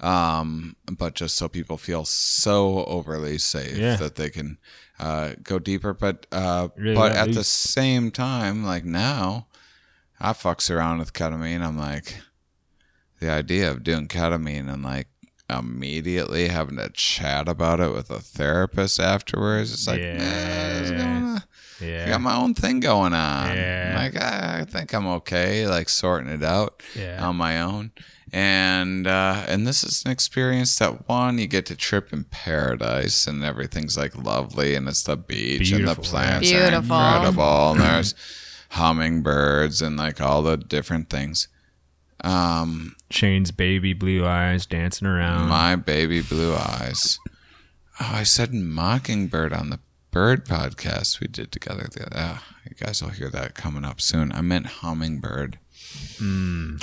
[0.00, 3.96] um, but just so people feel so overly safe Yeah.
[3.96, 4.58] that they can
[4.98, 5.92] uh, go deeper.
[5.92, 9.46] But uh, Really but at the same time, like now,
[10.20, 11.62] I fucks around with ketamine.
[11.62, 12.16] I'm like,
[13.20, 15.08] the idea of doing ketamine and like
[15.48, 19.72] immediately having to chat about it with a therapist afterwards.
[19.72, 20.16] It's like, Yeah.
[20.18, 21.44] nah, it's gonna-
[21.82, 23.56] I got my own thing going on.
[23.56, 23.94] Yeah.
[23.96, 27.26] Like I, I think I'm okay, like sorting it out Yeah.
[27.26, 27.92] on my own.
[28.32, 33.26] And uh, and this is an experience that one you get to trip in paradise
[33.26, 36.68] and everything's like lovely and it's the beach and the plants yeah.
[36.68, 38.14] are incredible and there's
[38.70, 41.48] hummingbirds and like all the different things.
[42.22, 45.48] Um, Shane's baby blue eyes dancing around.
[45.48, 47.18] my baby blue eyes.
[48.00, 49.78] Oh, I said mockingbird on the
[50.10, 51.88] bird podcast we did together.
[51.90, 54.32] The, oh, you guys will hear that coming up soon.
[54.32, 55.58] I meant hummingbird.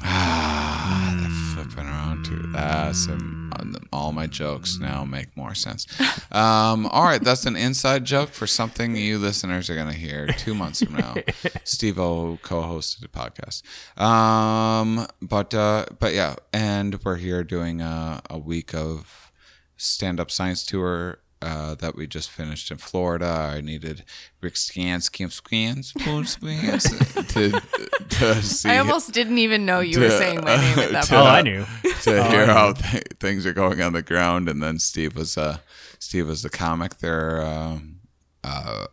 [0.03, 3.51] Ah, the flipping around to that's um,
[3.93, 5.85] all my jokes now make more sense.
[6.29, 10.27] Um, all right, that's an inside joke for something you listeners are going to hear
[10.27, 11.15] two months from now.
[11.63, 13.63] Steve O co-hosted a podcast.
[13.99, 19.31] Um, but uh, but yeah, and we're here doing a, a week of
[19.77, 23.25] stand-up science tour uh, that we just finished in Florida.
[23.55, 24.03] I needed
[24.41, 26.83] Rick Scans, Kim Scans, Spoon Scans
[27.33, 27.61] to,
[28.09, 31.15] to see I almost didn't even know you were saying my name at that to-
[31.17, 31.23] oh.
[31.23, 31.65] I knew.
[32.01, 32.53] to Oh, hear I know.
[32.53, 34.49] how th- things are going on the ground.
[34.49, 35.57] And then Steve was uh,
[35.99, 36.97] Steve was the comic.
[36.97, 37.99] They're um,
[38.43, 38.87] uh,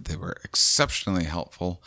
[0.00, 1.82] they were exceptionally helpful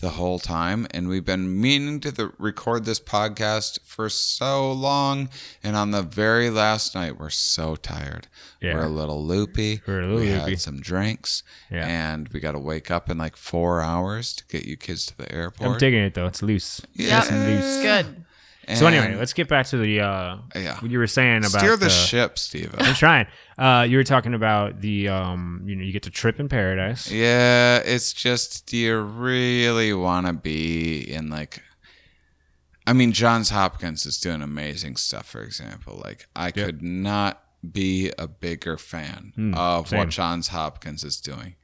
[0.00, 5.30] the whole time, and we've been meaning to the, record this podcast for so long.
[5.62, 8.28] And on the very last night, we're so tired.
[8.60, 8.74] Yeah.
[8.74, 9.80] We're a little loopy.
[9.86, 10.50] We're a little we loopy.
[10.50, 11.86] had some drinks, Yeah.
[11.86, 15.16] and we got to wake up in like four hours to get you kids to
[15.16, 15.70] the airport.
[15.70, 16.26] I'm digging it though.
[16.26, 16.82] It's loose.
[16.92, 17.22] Yeah.
[17.22, 17.64] Yep, and loose.
[17.64, 18.08] it's
[18.66, 18.76] good.
[18.78, 20.78] So anyway, let's get back to the uh, Yeah.
[20.80, 22.74] what you were saying about steer the uh, ship, Steve.
[22.78, 23.26] I'm trying.
[23.58, 27.10] Uh, you were talking about the um, you know, you get to trip in paradise.
[27.10, 31.62] Yeah, it's just do you really want to be in like
[32.86, 36.00] I mean Johns Hopkins is doing amazing stuff for example.
[36.04, 39.98] Like I could not be a bigger fan of same.
[39.98, 41.56] what Johns Hopkins is doing.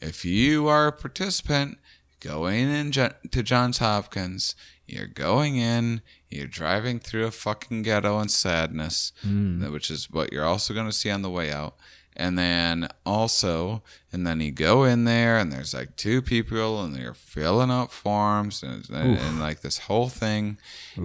[0.00, 1.78] If you are a participant
[2.20, 4.54] going in to Johns Hopkins,
[4.86, 9.70] you're going in, you're driving through a fucking ghetto and sadness, hmm.
[9.72, 11.76] which is what you're also going to see on the way out.
[12.16, 16.94] And then also, and then you go in there, and there's like two people, and
[16.94, 20.58] they're filling out forms, and, and, and like this whole thing.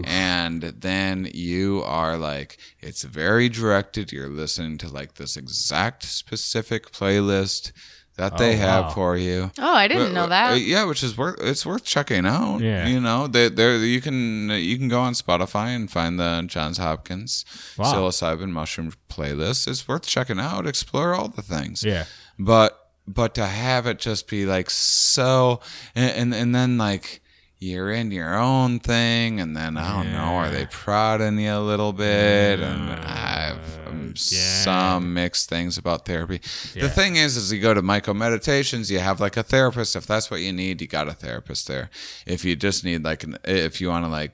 [0.03, 4.11] And then you are like, it's very directed.
[4.11, 7.71] You're listening to like this exact specific playlist
[8.17, 8.89] that they Oh, have wow.
[8.91, 9.51] for you.
[9.59, 10.61] Oh, I didn't Uh, know uh, that.
[10.61, 12.59] yeah, which is worth it's worth checking out.
[12.61, 12.87] Yeah.
[12.87, 16.77] you know, they there you can you can go on Spotify and find the Johns
[16.77, 17.43] Hopkins
[17.77, 17.93] Wow.
[17.93, 19.67] psilocybin mushroom playlist.
[19.67, 20.65] It's worth checking out.
[20.67, 21.83] Explore all the things.
[21.83, 22.05] Yeah.
[22.39, 25.59] but but to have it just be like so,
[25.95, 27.21] and and, and then like.
[27.57, 30.35] You're in your own thing, and then I don't know.
[30.35, 32.59] Are they prodding you a little bit?
[32.59, 33.04] And I've
[34.15, 36.41] some mixed things about therapy.
[36.73, 39.95] The thing is, is you go to Myco Meditations, you have like a therapist.
[39.95, 41.89] If that's what you need, you got a therapist there.
[42.25, 44.31] If you just need like, an, if you want to like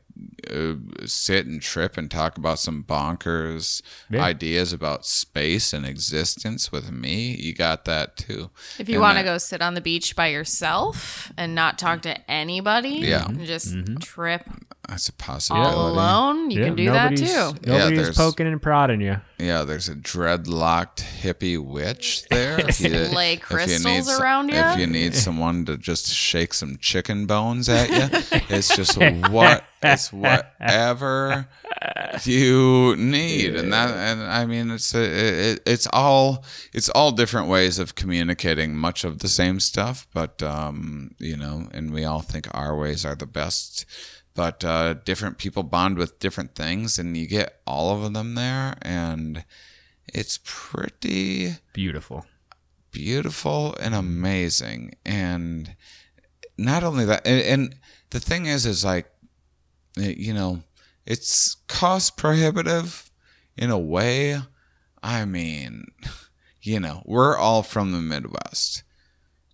[0.50, 0.74] uh,
[1.06, 4.21] sit and trip and talk about some bonkers Yeah.
[4.24, 8.50] ideas about space and existence with me, you got that too.
[8.80, 12.30] If you want to go sit on the beach by yourself and not talk to
[12.32, 13.26] anybody, Yeah.
[13.28, 14.43] and just trip
[14.89, 15.76] that's a all possibility.
[15.78, 17.56] alone, you Yeah, can do that too.
[17.65, 19.17] Nobody's there's- poking and prodding you.
[19.39, 22.60] Yeah, there's a dreadlocked hippie witch there.
[22.67, 24.74] If you- Lay if you crystals need around ya?
[24.74, 29.63] If you need someone to just shake some chicken bones at you, it's just what
[29.84, 31.48] it's whatever
[32.24, 37.48] you need, and that and I mean it's a, it, it's all it's all different
[37.48, 42.22] ways of communicating much of the same stuff, but um, you know, and we all
[42.22, 43.86] think our ways are the best.
[44.34, 48.76] But uh, different people bond with different things, and you get all of them there,
[48.82, 49.44] and
[50.13, 52.26] it's pretty Beautiful.
[52.91, 55.76] beautiful and amazing and
[56.58, 57.76] not only that and, and
[58.10, 59.11] the thing is is like
[59.97, 60.63] eh, you know
[61.06, 63.12] it's cost prohibitive
[63.58, 64.39] in a way.
[65.04, 65.86] I mean
[66.62, 68.84] you know we're all from the midwest.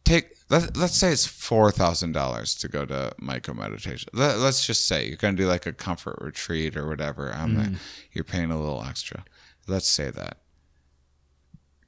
[0.04, 4.10] Take let, let's say it's $4000 to go to Myco Meditation.
[4.14, 7.34] Let, let's just say you're going to do like a comfort retreat or whatever.
[7.34, 7.78] I'm
[8.14, 9.26] you're paying a little extra.
[9.68, 10.38] Let's say that.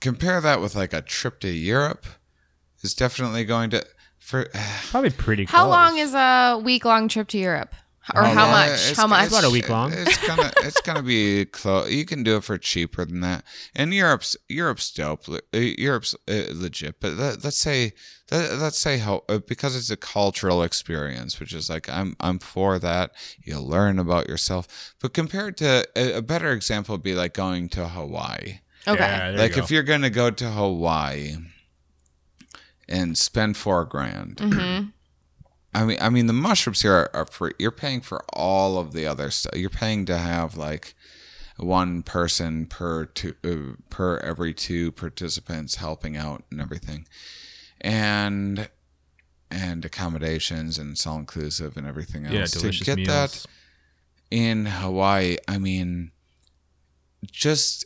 [0.01, 2.05] Compare that with like a trip to Europe
[2.81, 3.85] is definitely going to
[4.17, 4.49] for
[4.89, 5.71] Probably pretty How close.
[5.71, 7.73] long is a week long trip to Europe?
[8.15, 8.69] Or how long- much?
[8.79, 9.25] it's- How much?
[9.25, 9.93] it's- About a week long.
[9.93, 11.91] It's gonna it's gonna be close.
[11.91, 13.43] You can do it for cheaper than that.
[13.75, 15.27] And Europe's Europe's dope.
[15.29, 16.99] Uh, Europe's uh, legit.
[16.99, 17.93] But let, let's say
[18.31, 22.39] let, let's say how uh, because it's a cultural experience, which is like I'm I'm
[22.39, 23.11] for that.
[23.43, 24.93] You'll learn about yourself.
[24.99, 28.59] But compared to a, a better example would be like going to Hawaii.
[28.87, 28.99] Okay.
[28.99, 31.35] Yeah, like you if you're gonna go to Hawaii
[32.87, 34.37] and spend four grand.
[34.37, 34.87] Mm-hmm.
[35.73, 37.53] I mean, I mean, the mushrooms here are, are free.
[37.59, 39.55] You're paying for all of the other stuff.
[39.55, 40.95] You're paying to have like
[41.57, 47.07] one person per two uh, per every two participants helping out and everything,
[47.81, 48.69] and
[49.51, 52.33] and accommodations and it's all inclusive and everything else.
[52.33, 53.07] yeah, delicious to get meals.
[53.07, 53.45] that
[54.31, 56.11] in Hawaii, I mean,
[57.31, 57.85] just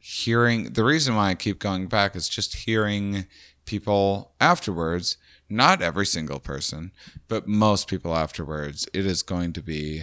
[0.00, 3.26] hearing the reason why I keep going back is just hearing
[3.64, 5.16] people afterwards,
[5.48, 6.92] not every single person,
[7.28, 10.02] but most people afterwards, it is going to be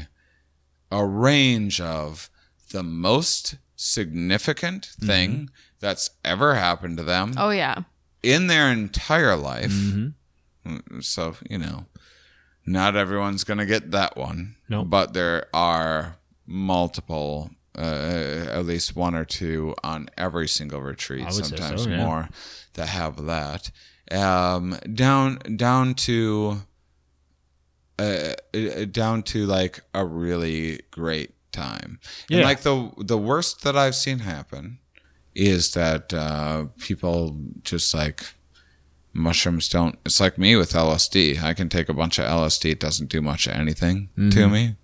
[0.91, 2.29] a range of
[2.71, 7.84] the most significant thing that's ever happened to them Oh yeah.
[8.21, 9.71] in their entire life.
[9.71, 10.99] Mm-hmm.
[11.01, 11.86] So, you know,
[12.65, 14.56] not everyone's going to get that one.
[14.69, 14.89] Nope.
[14.89, 21.41] But there are multiple, uh, at least one or two on every single retreat, say
[21.41, 21.97] so, sometimes yeah.
[21.97, 22.29] more,
[22.75, 23.71] that have that.
[24.13, 26.62] Um, down, down to,
[27.99, 31.99] uh, uh, down to like a really great time.
[32.30, 32.45] And Yeah.
[32.45, 34.80] like the the worst that I've seen happen
[35.36, 38.23] is that uh, people just like
[39.13, 39.97] mushrooms don't.
[40.06, 41.41] It's like me with LSD.
[41.41, 42.71] I can take a bunch of LSD.
[42.71, 44.52] It doesn't do much of anything to Mm-hmm.
[44.54, 44.76] me.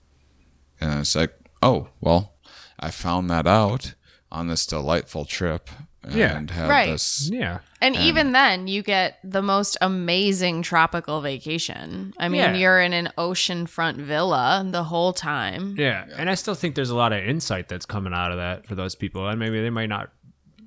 [0.81, 2.33] And it's like, oh well,
[2.79, 3.93] I found that out
[4.31, 5.69] on this delightful trip.
[6.03, 6.53] And Yeah.
[6.53, 6.91] had Right.
[6.91, 7.59] this Yeah.
[7.81, 12.13] And even then, you get the most amazing tropical vacation.
[12.19, 12.53] I mean, Yeah.
[12.55, 15.75] you're in an oceanfront villa the whole time.
[15.77, 18.65] Yeah, and I still think there's a lot of insight that's coming out of that
[18.65, 20.09] for those people, and maybe they might not,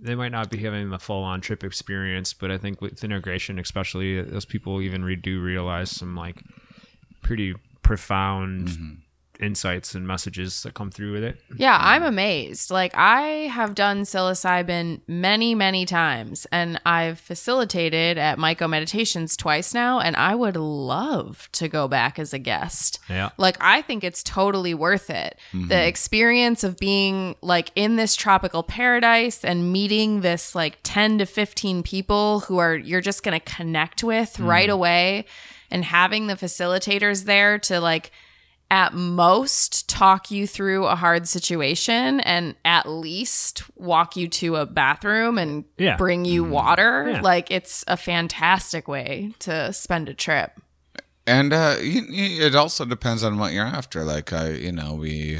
[0.00, 3.58] they might not be having the full on trip experience, but I think with integration,
[3.58, 6.42] especially, those people even re- do realize some like
[7.22, 8.92] pretty profound mm-hmm.
[9.40, 11.40] Insights and messages that come through with it.
[11.56, 12.70] Yeah, um, I'm amazed.
[12.70, 19.74] Like I have done psilocybin many, many times and I've facilitated at Myco Meditations twice
[19.74, 23.00] now and I would love to go back as a guest.
[23.08, 23.30] Yeah.
[23.36, 25.38] Like I think it's totally worth it.
[25.52, 25.72] The mm-hmm.
[25.72, 31.82] experience of being like in this tropical paradise and meeting this like 10 to 15
[31.82, 34.46] people who are you're just going to connect with mm.
[34.46, 35.24] right away
[35.70, 38.12] and having the facilitators there to like
[38.72, 44.64] at most talk you through a hard situation and at least walk you to a
[44.64, 45.96] bathroom and Yeah.
[45.98, 47.10] bring you water.
[47.10, 47.20] Yeah.
[47.20, 50.52] Like it's a fantastic way to spend a trip.
[51.26, 54.04] And uh, you, you- it also depends on what you're after.
[54.04, 55.38] Like I, you know, we,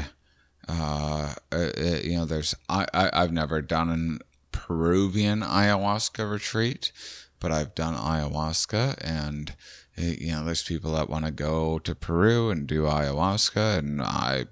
[0.69, 4.19] uh, uh, uh, you know, there's I, I I've never done an
[4.51, 6.91] Peruvian ayahuasca retreat,
[7.39, 9.55] but I've done ayahuasca, and
[9.95, 14.45] you know, there's people that want to go to Peru and do ayahuasca, and I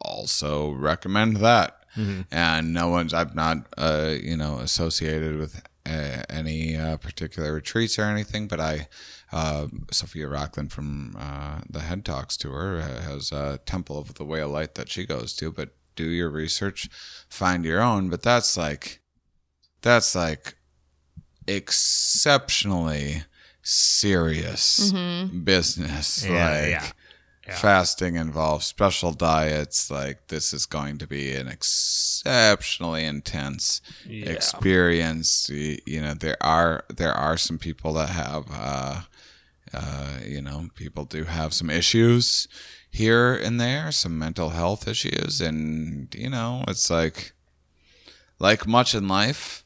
[0.00, 1.84] also recommend that.
[2.30, 7.98] And no one's I've not uh, you know associated with uh, any uh, particular retreats
[7.98, 8.88] or anything, but I
[9.32, 14.40] uh, Sophia Rockland from uh, the Head Talks tour has a Temple of the Way
[14.40, 15.50] of Light that she goes to.
[15.50, 16.88] But do your research,
[17.28, 18.10] find your own.
[18.10, 19.00] But that's like
[19.80, 20.56] that's like
[21.46, 23.24] exceptionally
[23.66, 24.92] serious
[25.44, 26.24] business.
[26.24, 26.94] Yeah, like
[27.46, 27.54] yeah.
[27.54, 29.90] fasting involves special diets.
[29.90, 35.48] Like this is going to be an exceptionally intense experience.
[35.48, 39.00] You, you know, there are there are some people that have, uh,
[39.74, 42.46] uh, you know, people do have some issues
[42.88, 47.32] here and there, some mental health issues, and you know, it's like
[48.38, 49.64] like much in life.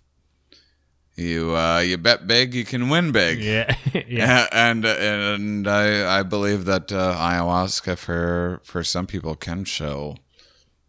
[1.20, 3.40] You uh, you bet big, you can win big.
[3.40, 3.76] Yeah.
[4.08, 4.46] yeah.
[4.50, 10.16] And and I I believe that uh, ayahuasca for for some people can show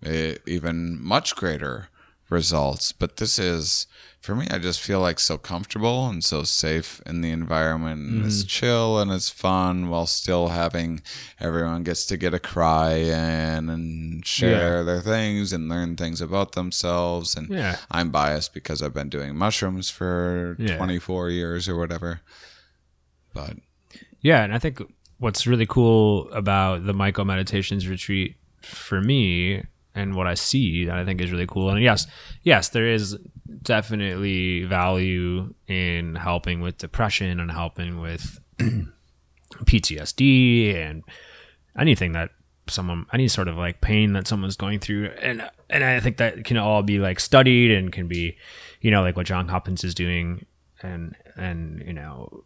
[0.06, 1.90] uh, even much greater
[2.30, 2.94] results.
[2.94, 3.88] But this is
[4.22, 4.48] for me.
[4.52, 8.10] I just feel like so comfortable and so safe in the environment.
[8.10, 8.48] And It's mm.
[8.48, 11.02] chill and it's fun while still having
[11.40, 16.52] everyone gets to get a cry in and share their things and learn things about
[16.52, 17.36] themselves.
[17.36, 17.78] And Yeah.
[17.90, 20.78] I'm biased because I've been doing mushrooms for Yeah.
[20.78, 22.22] 24 years or whatever.
[23.34, 23.58] But
[24.22, 24.80] Yeah, and I think
[25.18, 29.64] what's really cool about the Myco Meditations retreat for me
[29.96, 31.70] and what I see that I think is really cool.
[31.72, 32.06] And yes,
[32.44, 33.18] yes, there is
[33.62, 41.04] definitely value in helping with depression and helping with PTSD and
[41.78, 42.30] anything that
[42.68, 46.46] someone any sort of like pain that someone's going through and and I think that
[46.46, 48.38] can all be like studied and can be
[48.80, 50.46] you know like what John Hopkins is doing
[50.82, 52.44] and and you know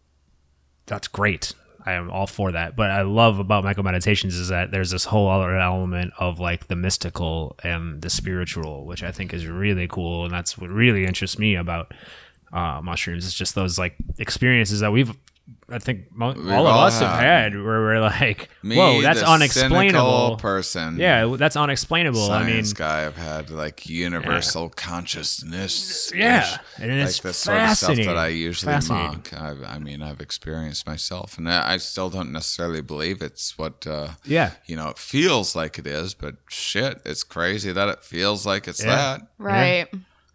[0.85, 1.53] that's great.
[1.85, 2.75] I am all for that.
[2.75, 6.67] But I love about Myco Meditations is that there's this whole other element of like
[6.67, 10.25] the mystical and the spiritual, which I think is really cool.
[10.25, 11.93] And that's what really interests me about
[12.51, 13.25] uh, mushrooms.
[13.25, 15.15] It's just those like experiences that we've,
[15.69, 17.53] I think mo- all of all us have had.
[17.53, 20.37] had where we're like, me, whoa, that's the unexplainable.
[20.37, 22.31] person, Yeah, that's unexplainable.
[22.31, 26.11] I mean, science guy, I've had like universal consciousness.
[26.15, 28.05] Yeah, and it's like the sort of stuff fascinating.
[28.07, 29.23] that I usually Fascinating.
[29.31, 29.33] mock.
[29.41, 33.85] I've, I mean, I've experienced myself, and I I still don't necessarily believe it's what.
[33.87, 34.51] Uh, yeah.
[34.65, 38.67] you know, it feels like it is, but shit, it's crazy that it feels like
[38.67, 38.95] it's Yeah.
[38.95, 39.21] that.
[39.37, 39.87] Right.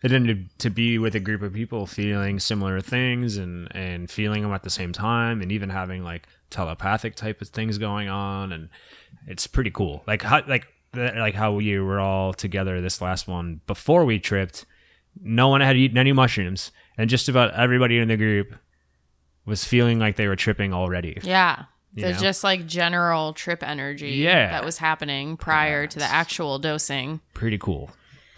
[0.03, 4.11] And then to, to be with a group of people feeling similar things and and
[4.11, 8.09] feeling them at the same time and even having like telepathic type of things going
[8.09, 8.69] on and
[9.27, 13.61] it's pretty cool like how like like how we were all together this last one
[13.67, 14.67] before we tripped
[15.23, 18.55] no one had eaten any mushrooms and just about everybody in the group
[19.47, 21.65] was feeling like they were tripping already Yeah.
[21.95, 22.13] You know?
[22.13, 24.51] just like general trip energy Yeah.
[24.51, 27.21] that was happening prior to the actual dosing.
[27.35, 27.91] pretty cool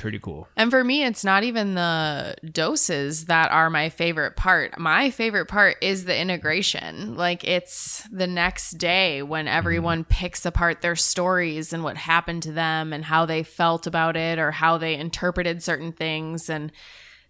[0.03, 4.77] pretty cool And for me, it's not even the doses that are my favorite part.
[4.77, 7.17] My favorite part is the integration.
[7.17, 9.57] Like it's the next day when mm-hmm.
[9.57, 14.17] everyone picks apart their stories and what happened to them and how they felt about
[14.17, 16.51] it or how they interpreted certain things.
[16.51, 16.73] And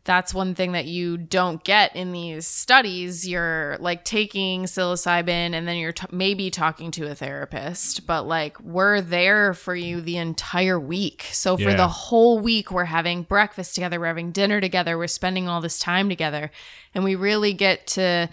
[0.04, 3.28] that's one thing that you don't get in these studies.
[3.28, 8.58] You're like taking psilocybin and then you're t- maybe talking to a therapist, but like
[8.60, 11.26] we're there for you the entire week.
[11.30, 11.76] So for Yeah.
[11.76, 15.78] the whole week, we're having breakfast together, we're having dinner together, we're spending all this
[15.78, 16.50] time together,
[16.94, 18.28] and we really get to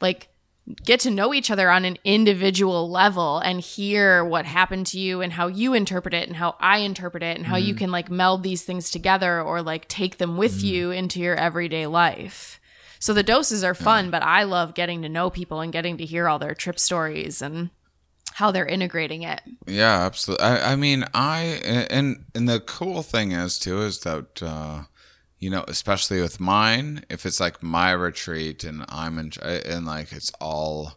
[0.00, 0.28] like
[0.84, 5.20] get to know each other on an individual level and hear what happened to you
[5.20, 8.10] and how you interpret it and how I interpret it and how you can like
[8.10, 12.60] meld these things together or like take them with you into your everyday life.
[12.98, 16.04] So the doses are fun, but I love getting to know people and getting to
[16.04, 17.70] hear all their trip stories and
[18.34, 19.40] how they're integrating it.
[19.66, 20.44] Yeah, absolutely.
[20.44, 24.82] I, I mean, I and and the cool thing is too is that uh,
[25.38, 30.12] you know, especially with mine, if it's like my retreat and I'm in and like
[30.12, 30.94] it's all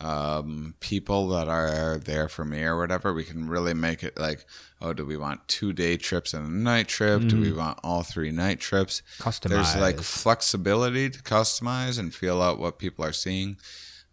[0.00, 4.44] um, people that are there for me or whatever, we can really make it like,
[4.80, 7.26] oh, do we want two day trips and a night trip?
[7.28, 9.02] Do we want all three night trips?
[9.18, 9.48] Customize.
[9.48, 13.56] There's like flexibility to customize and feel out what people are seeing,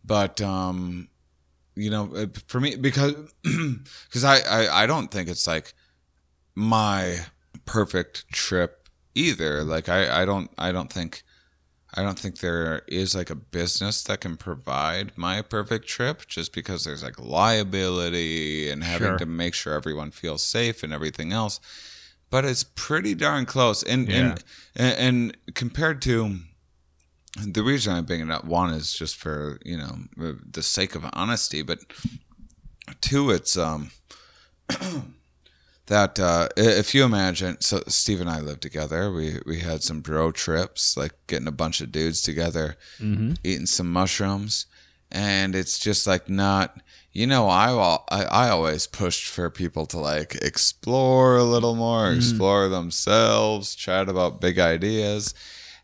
[0.04, 1.10] but um,
[1.76, 5.74] you know, uh, for me because because I, I I don't think it's like
[6.56, 7.20] my
[7.66, 8.83] perfect trip
[9.16, 9.64] either.
[9.64, 11.24] Like I I don't I don't think.
[11.96, 16.52] I don't think there is like a business that can provide my perfect trip just
[16.52, 19.18] because there's like liability and having Sure.
[19.20, 21.60] to make sure everyone feels safe and everything else.
[22.32, 23.84] But it's pretty darn close.
[23.84, 24.44] And and,
[24.76, 24.98] and
[25.46, 26.40] and compared to
[27.46, 30.06] the reason I bring it up, one is just for, you know,
[30.52, 31.78] the sake of honesty, but
[33.02, 33.92] two, it's um
[35.88, 39.12] that uh, if you imagine, so Steve and I lived together.
[39.12, 42.78] We we had some bro trips, like getting a bunch of dudes together,
[43.44, 44.66] eating some mushrooms,
[45.12, 46.80] and it's just like not.
[47.12, 47.70] You know, I,
[48.10, 54.10] I I always pushed for people to like explore a little more, explore themselves, chat
[54.10, 55.34] about big ideas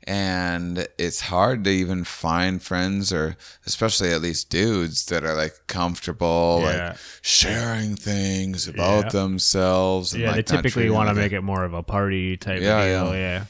[0.09, 3.37] and it's hard to even find friends or
[3.67, 6.87] especially at least dudes that are like comfortable Yeah.
[6.89, 9.09] like sharing things about Yeah.
[9.11, 12.59] themselves and Yeah, like they typically want to make it more of a party type
[12.59, 13.13] Yeah, of deal.
[13.15, 13.19] yeah.
[13.19, 13.45] Yeah.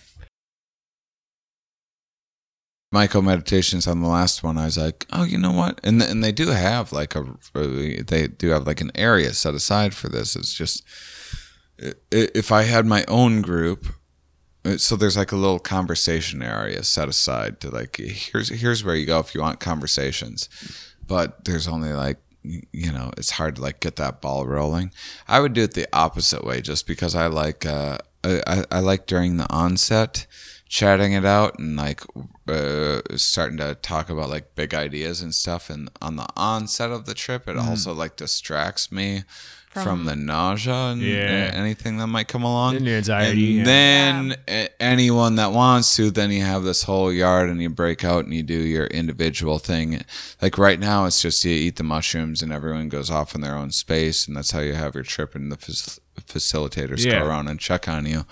[2.94, 5.80] Myco Meditations on the last one, I was like, oh, you know what?
[5.84, 7.24] And and they do have like a
[7.56, 10.36] they do have like an area set aside for this.
[10.36, 10.84] It's just
[12.12, 13.92] if I had my own group, uh,
[14.78, 19.06] so there's like a little conversation area set aside to like here's here's where you
[19.06, 20.50] go if you want conversations,
[21.06, 24.92] but there's only like you know it's hard to like get that ball rolling.
[25.28, 29.06] I would do it the opposite way just because I like uh I, I- like
[29.08, 30.28] during the onset
[30.68, 32.02] chatting it out and like
[32.48, 35.70] uh, starting to talk about like big ideas and stuff.
[35.70, 39.24] And on the onset of the trip it also like distracts me
[39.70, 41.52] from, the nausea and Yeah.
[41.54, 43.64] uh, anything that might come along And the anxiety, and yeah.
[43.66, 48.04] then a- anyone that wants to then you have this whole yard and you break
[48.04, 50.04] out and you do your individual thing
[50.42, 53.56] like right now it's just you eat the mushrooms and everyone goes off in their
[53.56, 57.20] own space and that's how you have your trip and the fac- facilitators Yeah.
[57.20, 58.26] go around and check on you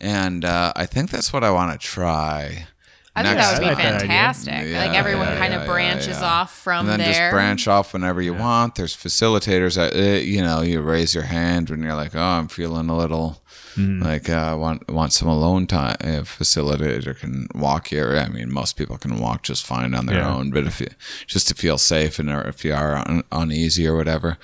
[0.00, 2.66] and uh, i think that's what i want to try
[3.14, 4.08] I think that would be I like that idea.
[4.08, 4.54] fantastic.
[4.68, 6.24] Yeah, like everyone yeah, kind yeah, of branches yeah.
[6.24, 7.28] off from and then there.
[7.28, 8.74] just branch off whenever you want.
[8.76, 12.48] There's facilitators that uh, you know you raise your hand when you're like, oh, I'm
[12.48, 13.42] feeling a little
[13.76, 15.96] like uh, want want some alone time.
[16.00, 18.04] A facilitator can walk you.
[18.04, 20.34] I mean, most people can walk just fine on their Yeah.
[20.34, 20.88] own, but if you
[21.26, 24.38] just to feel safe and or if you are un, uneasy or whatever.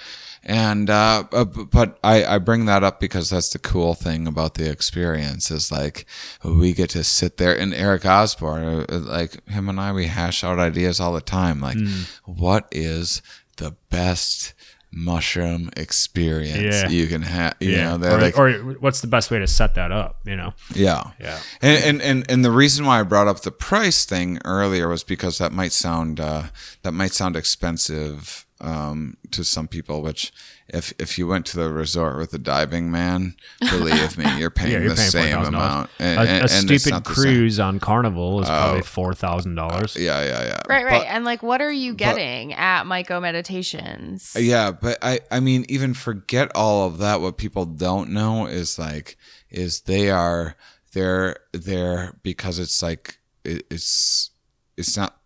[0.44, 4.54] And uh, uh, but I, I bring that up because that's the cool thing about
[4.54, 6.06] the experience is like
[6.44, 10.44] we get to sit there and Eric Osborne, uh, like him and I, we hash
[10.44, 11.60] out ideas all the time.
[11.60, 11.76] Like,
[12.24, 13.20] what is
[13.56, 14.54] the best
[14.90, 16.88] mushroom experience Yeah.
[16.88, 17.54] you can have?
[17.60, 17.96] You Yeah.
[17.96, 20.20] know, or, like, or what's the best way to set that up?
[20.24, 20.54] You know.
[20.74, 21.10] yeah.
[21.20, 21.38] Yeah.
[21.60, 25.04] And, and and and the reason why I brought up the price thing earlier was
[25.04, 26.44] because that might sound uh,
[26.82, 30.02] that might sound expensive um, to some people.
[30.02, 30.32] Which
[30.68, 34.72] if if you went to the resort with a diving man, believe me, you're paying
[34.72, 35.90] Yeah, you're the paying same amount.
[35.98, 37.24] A, And, a and- and stupid not the same.
[37.24, 39.96] cruise on Carnival is probably four thousand dollars.
[39.96, 40.60] Yeah, yeah, yeah.
[40.68, 41.02] right, right.
[41.02, 44.34] But- and like, what are you getting at Myco Meditations?
[44.38, 48.78] Yeah, but I I mean even forget all of that what people don't know is
[48.78, 49.16] like
[49.50, 50.56] is they are
[50.92, 54.30] they're there because it's like it, it's
[54.76, 55.16] it's not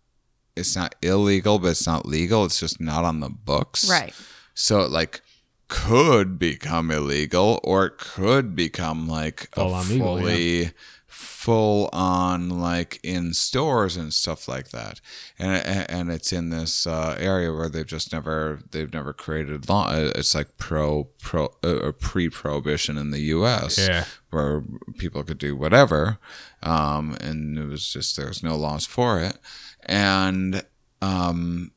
[0.55, 3.89] it's not illegal but it's not legal it's just not on the books.
[3.89, 4.13] Right.
[4.53, 5.21] So it like
[5.67, 10.71] could become illegal or it could become like a Full on legal, fully
[11.07, 14.99] full on like in stores and stuff like that
[15.37, 19.87] and and it's in this uh, area where they've just never they've never created law
[19.89, 24.05] uh, it's like pro pro uh, or pre-prohibition in the US Yeah.
[24.31, 24.63] where
[24.97, 26.17] people could do whatever
[26.61, 29.37] um and it was just there was no laws for it
[29.85, 30.63] and
[31.01, 31.71] um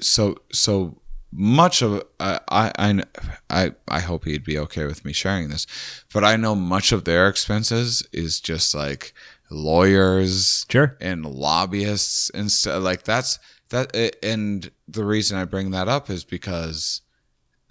[0.00, 0.98] so so
[1.34, 3.02] much of I I
[3.48, 5.66] I I hope he'd be okay with me sharing this,
[6.12, 9.14] but I know much of their expenses is just like
[9.50, 10.96] lawyers, Sure.
[11.00, 13.38] and lobbyists and stuff like that's
[13.70, 13.94] that.
[14.22, 17.00] And the reason I bring that up is because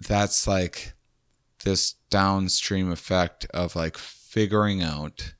[0.00, 0.94] that's like
[1.64, 5.34] this downstream effect of like figuring out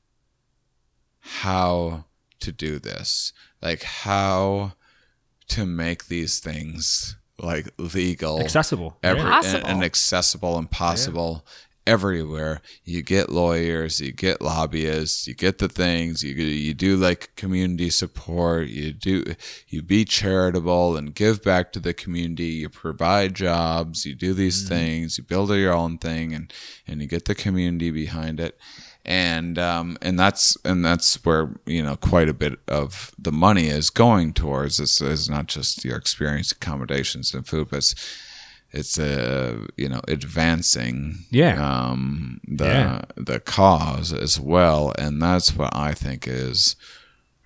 [1.19, 2.05] how
[2.43, 4.73] to do this, like how
[5.49, 8.97] to make these things like legal, Accessible.
[9.03, 9.41] every, Yeah.
[9.43, 11.45] and, and accessible and possible
[11.85, 12.61] everywhere.
[12.83, 16.23] You get lawyers, you get lobbyists, you get the things.
[16.23, 18.67] You you do like community support.
[18.67, 19.35] You do
[19.67, 22.45] you be charitable and give back to the community.
[22.45, 24.05] You provide jobs.
[24.05, 24.75] You do these mm-hmm.
[24.75, 25.17] things.
[25.17, 26.53] You build your own thing, and
[26.87, 28.57] and you get the community behind it.
[29.05, 33.67] And um, and that's and that's where you know quite a bit of the money
[33.67, 34.77] is going towards.
[34.77, 37.95] This is not just your experience, accommodations, and food, but it's
[38.71, 41.59] it's uh, you know advancing Yeah.
[41.89, 43.01] um the Yeah.
[43.17, 46.75] the cause as well and that's what i think is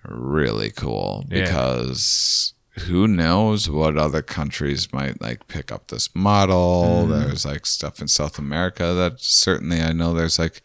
[0.05, 1.41] really cool Yeah.
[1.43, 2.53] because
[2.85, 7.11] who knows what other countries might like pick up this model Mm-hmm.
[7.19, 10.61] there's like stuff in south america that certainly i know there's like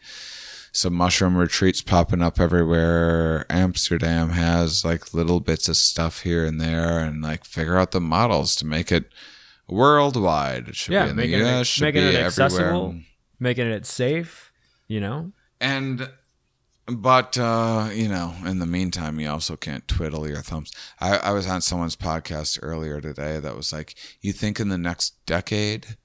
[0.75, 3.45] some mushroom retreats popping up everywhere.
[3.49, 8.01] Amsterdam has like little bits of stuff here and there, and like figure out the
[8.01, 9.05] models to make it
[9.69, 10.67] worldwide.
[10.69, 12.25] It should Yeah, be in making the it- should making be it everywhere.
[12.25, 12.95] accessible.
[13.39, 14.51] Making it safe,
[14.87, 15.31] you know?
[15.61, 16.09] And
[16.87, 20.71] but uh, you know, in the meantime, you also can't twiddle your thumbs.
[20.99, 24.77] I, I was on someone's podcast earlier today that was like, "You think in the
[24.77, 25.95] next decade,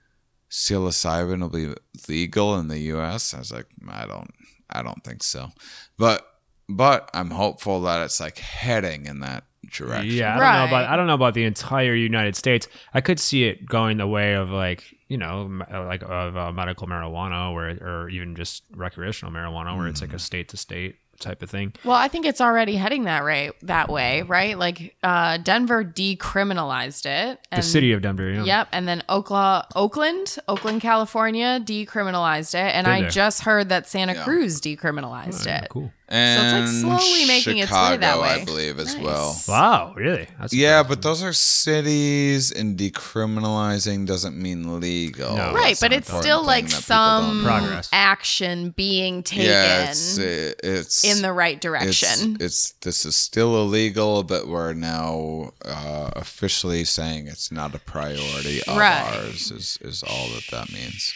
[0.51, 1.75] psilocybin will be
[2.09, 4.31] legal in the U.S.?" I was like, "I don't,
[4.71, 5.51] I don't think so,"
[5.97, 6.27] but
[6.69, 10.11] but I'm hopeful that it's like heading in that direction.
[10.11, 12.69] Yeah, I don't know about I don't know about the entire United States.
[12.95, 16.53] I could see it going the way of like you know uh, like of uh,
[16.53, 20.15] medical marijuana, where or even just recreational marijuana, where it's like Mm.
[20.15, 21.73] a state to state type of thing.
[21.85, 23.51] Well, I think it's already heading that way.
[23.63, 24.59] That way, right?
[24.59, 27.41] Like uh, Denver decriminalized it.
[27.55, 28.31] The city of Denver.
[28.31, 28.45] Yeah.
[28.45, 33.11] Yep, and then Oakland, Oakland, Oakland, California decriminalized it, and Been I there.
[33.11, 34.25] just heard that Santa Yeah.
[34.25, 35.71] Cruz decriminalized Yeah, it.
[35.71, 35.93] cool.
[36.11, 38.29] And So it's, like, slowly making its way that way.
[38.41, 39.05] I believe as Nice.
[39.05, 39.41] well.
[39.47, 40.27] Wow, really?
[40.41, 40.89] That's Yeah, impressive.
[40.89, 45.37] but those are cities, and decriminalizing doesn't mean legal.
[45.37, 45.53] No.
[45.53, 47.45] Right, but it's still like some.
[47.45, 47.89] Progress.
[47.93, 52.37] action being taken Yeah, it's, it- it's in the right it's, direction.
[52.41, 58.63] it's this is still illegal, but we're now uh, officially saying it's not a priority
[58.67, 59.03] of Right.
[59.15, 59.51] ours.
[59.51, 61.13] Is is all that that means.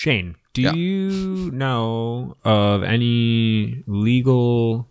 [0.00, 0.72] Shane, do Yeah.
[0.74, 4.88] you know of any legal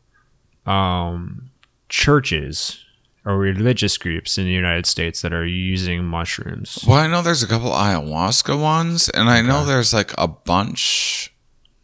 [0.66, 1.50] um,
[1.90, 2.84] churches
[3.26, 6.80] or religious groups in the United States that are using mushrooms?
[6.88, 11.34] Well, I know there's a couple ayahuasca ones, and I know there's like a bunch.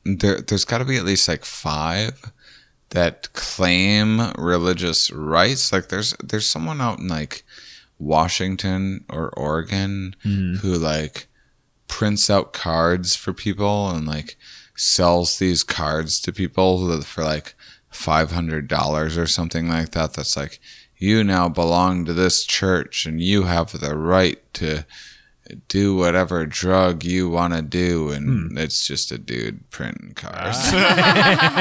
[0.06, 2.32] There, there's got to be at least like five
[2.90, 5.72] that claim religious rights.
[5.74, 7.44] Like there's there's someone out in like
[8.00, 11.28] Washington or Oregon who like
[11.94, 14.36] prints out cards for people and like
[14.76, 17.54] sells these cards to people for like
[17.91, 20.16] five hundred dollars or something like that.
[20.16, 20.60] That's like
[20.98, 24.88] you now belong to this church and you have the right to
[25.68, 28.10] do whatever drug you want to do.
[28.10, 28.58] And hmm.
[28.58, 31.54] it's just a dude printing cards ah.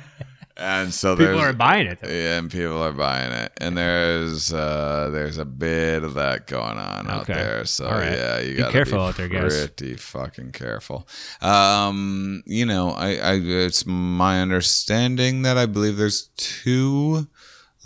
[0.56, 1.98] and so People are buying it.
[2.00, 2.08] though.
[2.08, 6.78] yeah, and people are buying it, and there's uh, there's a bit of that going
[6.78, 7.64] on out there.
[7.66, 8.12] So right.
[8.12, 9.66] yeah, you Be gotta be careful be out there, guys.
[9.68, 11.06] Pretty fucking careful.
[11.40, 17.26] Um, you know, I, I it's my understanding that I believe there's two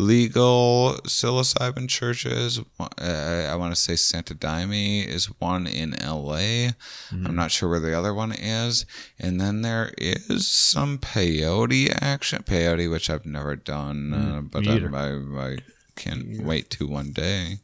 [0.01, 2.61] legal psilocybin churches.
[2.81, 6.73] Uh, I want to say Santa Daime is one in LA.
[7.11, 7.27] Mm-hmm.
[7.27, 8.87] I'm not sure where the other one is.
[9.19, 12.43] And then there is some peyote action.
[12.43, 15.57] Peyote, which I've never done, uh, but Mm, I, I, I
[15.97, 17.59] can't wait to one day.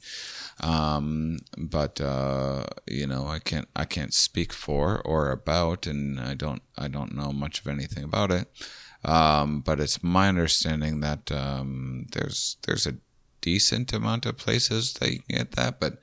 [0.60, 6.34] Um, but uh, you know, I can't I can't speak for or about, and I
[6.34, 8.48] don't I don't know much of anything about it.
[9.06, 12.96] Um, but it's my understanding that um, there's there's a
[13.40, 15.98] decent amount of places that you can get that, but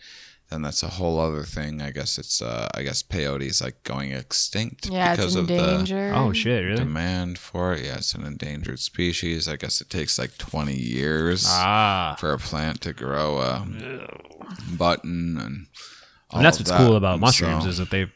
[0.50, 1.82] then that's a whole other thing.
[1.82, 6.14] I guess it's uh, I guess peyote's like going extinct yeah, because it's of the.
[6.16, 6.64] Oh shit!
[6.64, 6.78] Really?
[6.78, 7.84] demand for it.
[7.84, 9.50] Yeah, it's an endangered species.
[9.50, 13.68] I guess it takes like 20 years Ah, for a plant to grow a
[14.78, 15.68] button and.
[16.30, 16.78] all and that's what's that.
[16.78, 18.08] cool about mushrooms so- is that they,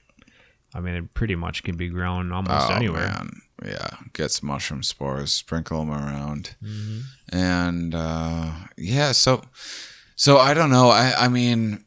[0.73, 3.07] I mean, it pretty much can be grown almost oh, anywhere.
[3.09, 3.41] Man.
[3.66, 6.99] Yeah, get some mushroom spores, sprinkle them around, Mm-hmm.
[7.36, 9.12] and uh, yeah.
[9.14, 9.41] So,
[10.16, 10.89] so I don't know.
[10.89, 11.84] I I mean,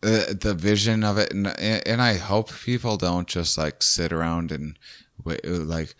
[0.00, 4.50] the the vision of it, and and I hope people don't just like sit around
[4.50, 4.78] and
[5.22, 5.94] wait, like,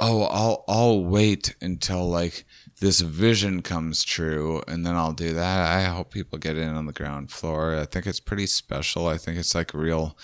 [0.00, 2.44] oh, I'll I'll wait until like
[2.80, 5.68] this vision comes true and then I'll do that.
[5.68, 7.76] I hope people get in on the ground floor.
[7.76, 9.06] I think it's pretty special.
[9.06, 10.16] I think it's like real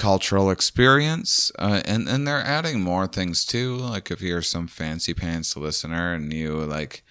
[0.00, 5.12] cultural experience uh, and and they're adding more things too like if you're some fancy
[5.14, 7.02] pants listener and you like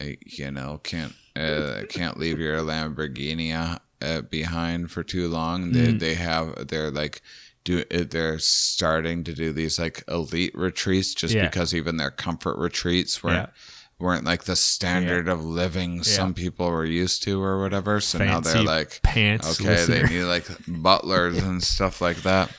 [0.00, 0.06] uh,
[0.38, 5.72] you know can't uh, can't leave your lamborghini uh, uh, behind for too long.
[5.72, 7.22] They they have they're like
[7.64, 11.46] do uh, they're starting to do these like elite retreats just Yeah.
[11.48, 13.62] because even their comfort retreats weren't Yeah.
[14.02, 18.00] Weren't like the standard of living some people were used to or whatever.
[18.00, 22.50] So now they're like pants Okay, they need like butlers and stuff like that.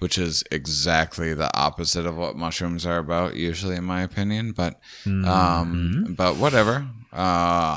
[0.00, 4.52] Which is exactly the opposite of what mushrooms are about, usually, in my opinion.
[4.52, 5.24] But, Mm-hmm.
[5.28, 6.86] um, but whatever.
[7.12, 7.16] Uh,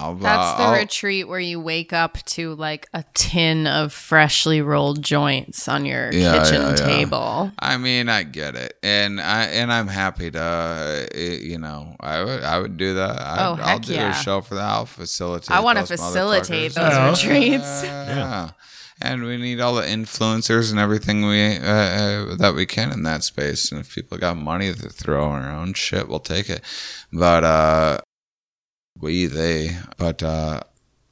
[0.01, 4.63] I'll- That's the I'll- retreat where you wake up to like a tin of freshly
[4.63, 6.75] rolled joints on your Yeah, kitchen yeah, yeah.
[6.75, 7.51] table.
[7.59, 12.23] I mean, I get it, and I and I'm happy to, uh, you know, I
[12.23, 13.21] would I would do that.
[13.21, 14.19] I, Oh, I'll do yeah.
[14.19, 14.63] a show for that.
[14.63, 15.51] I'll facilitate.
[15.51, 17.83] I wanna facilitate those retreats.
[17.83, 18.49] Yeah.
[19.01, 23.03] And we need all the influencers and everything we uh, uh, that we can in
[23.03, 23.71] that space.
[23.71, 26.61] And if people got money to throw on our own shit, we'll take it.
[27.13, 27.97] But uh,
[28.99, 30.61] we they, but uh,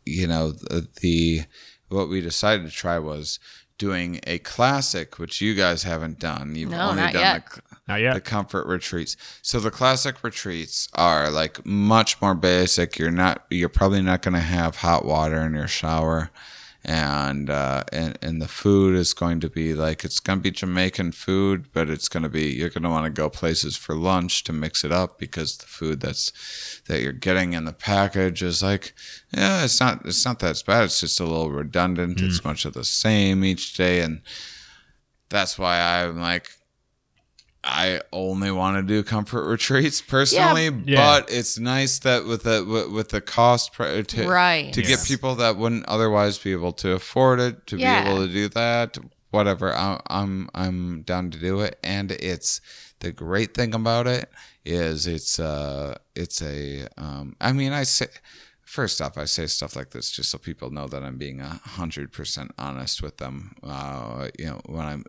[0.06, 1.42] you know the, the
[1.90, 3.40] what we decided to try was
[3.78, 6.56] doing a classic, which you guys haven't done.
[6.56, 7.46] You've No, only not done yet.
[7.52, 8.14] the Not yet.
[8.16, 9.16] the comfort retreats.
[9.44, 12.98] So the classic retreats are like much more basic.
[12.98, 16.32] You're not you're probably not going to have hot water in your shower.
[16.88, 20.52] And, uh, and and the food is going to be like it's going to be
[20.52, 23.96] Jamaican food, but it's going to be you're going to want to go places for
[23.96, 28.44] lunch to mix it up because the food that's that you're getting in the package
[28.44, 28.94] is like
[29.36, 30.84] yeah it's not it's not that bad.
[30.84, 32.22] It's just a little redundant.
[32.22, 34.22] It's much of the same each day and
[35.30, 36.52] that's why I'm like
[37.68, 40.98] I only want to do comfort retreats personally, Yeah.
[41.20, 44.72] but it's nice that with the with, with the cost pr- to Right.
[44.74, 48.04] to get people that wouldn't otherwise be able to afford it to Yeah.
[48.04, 48.98] be able to do that,
[49.32, 49.74] whatever.
[49.74, 52.62] I, I'm I'm down to do it, and it's
[53.00, 54.30] the great thing about it
[54.64, 58.08] is it's uh it's a um I mean I say.
[58.66, 61.62] First off, I say stuff like this just so people know that I'm being a
[61.64, 63.56] hundred percent honest with them.
[63.64, 65.06] Uh, you know, when I'm,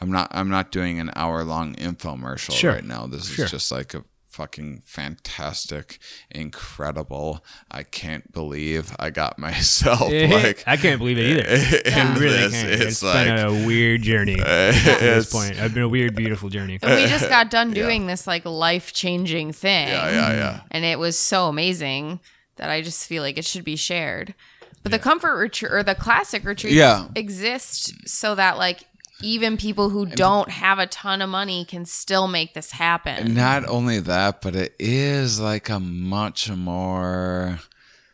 [0.00, 2.72] I'm not, I'm not doing an hour long infomercial Sure.
[2.72, 3.06] right now.
[3.06, 3.44] This Sure.
[3.46, 5.98] is just like a fucking fantastic,
[6.30, 7.44] incredible.
[7.70, 11.80] I can't believe I got myself like I can't believe it either.
[11.86, 12.52] in I really this.
[12.52, 12.68] can't.
[12.70, 15.58] It's, it's like been a weird journey at this point.
[15.58, 16.78] I've been a weird, beautiful journey.
[16.82, 19.88] And we just got done doing this like life changing thing.
[19.88, 20.60] yeah, yeah, yeah.
[20.70, 22.20] And it was so amazing
[22.56, 24.34] that I just feel like it should be shared.
[24.82, 27.08] But the comfort retreat or the classic retreats Yeah.
[27.16, 28.84] exist so that like
[29.22, 33.34] even people who don't have a ton of money can still make this happen.
[33.34, 37.58] Not only that, but it is like a much more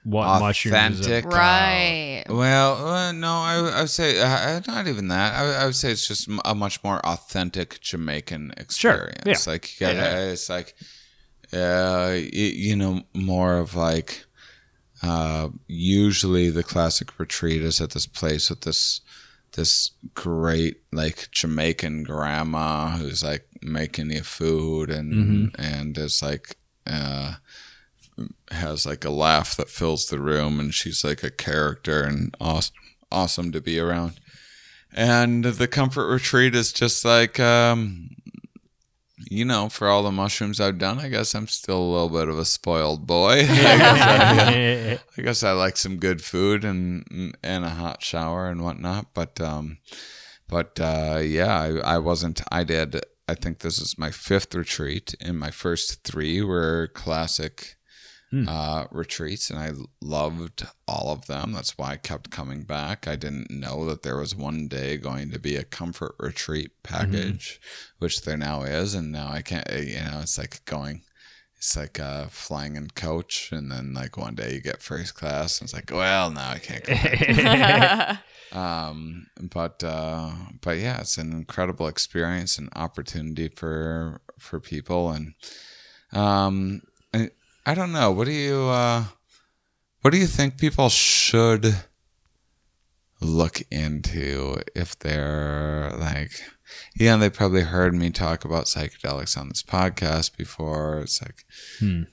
[0.05, 1.25] What authentic.
[1.25, 1.29] it?
[1.29, 2.25] Right.
[2.29, 5.35] Well, uh, no, I, I would say uh, not even that.
[5.35, 9.47] I, I would say it's just a much more authentic Jamaican Sure, experience.
[9.47, 9.53] yeah.
[9.53, 10.75] Like, you gotta, it's like,
[11.53, 14.25] uh, y- you know, more of like.
[15.03, 19.01] Uh, usually, the classic retreat is at this place with this
[19.53, 27.35] this great like Jamaican grandma who's like making you food and and is like uh
[28.51, 32.75] has like a laugh that fills the room and she's like a character and awesome
[33.11, 34.19] awesome to be around.
[34.95, 38.11] And the comfort retreat is just like um
[39.31, 42.29] you know, for all the mushrooms I've done, I guess I'm still a little bit
[42.29, 43.41] of a spoiled boy.
[43.41, 48.49] I guess I, I guess I like some good food and and a hot shower
[48.49, 49.15] and whatnot.
[49.15, 49.79] But um,
[50.49, 52.43] but uh, yeah, I, I wasn't.
[52.51, 53.01] I did.
[53.29, 57.77] I think this is my fifth retreat, and my first three were classic
[58.49, 61.53] uh, retreats, and I loved all of them.
[61.53, 63.07] That's why I kept coming back.
[63.07, 67.61] I didn't know that there was one day going to be a comfort retreat package,
[67.99, 69.69] which there now is, and now I can't.
[69.71, 71.03] You know, it's like going
[71.63, 75.61] it's like uh, flying in coach, and then like one day you get first class,
[75.61, 76.85] and it's like, well, now I can't
[78.53, 78.59] go.
[78.59, 85.35] um, but uh, but yeah, it's an incredible experience and opportunity for for people, and
[86.13, 86.83] um,
[87.65, 88.11] I, don't know.
[88.11, 89.05] What do you uh,
[90.03, 91.77] what do you think people should
[93.21, 96.43] look into if they're like
[96.97, 101.01] yeah they probably heard me talk about psychedelics on this podcast before.
[101.01, 101.45] It's like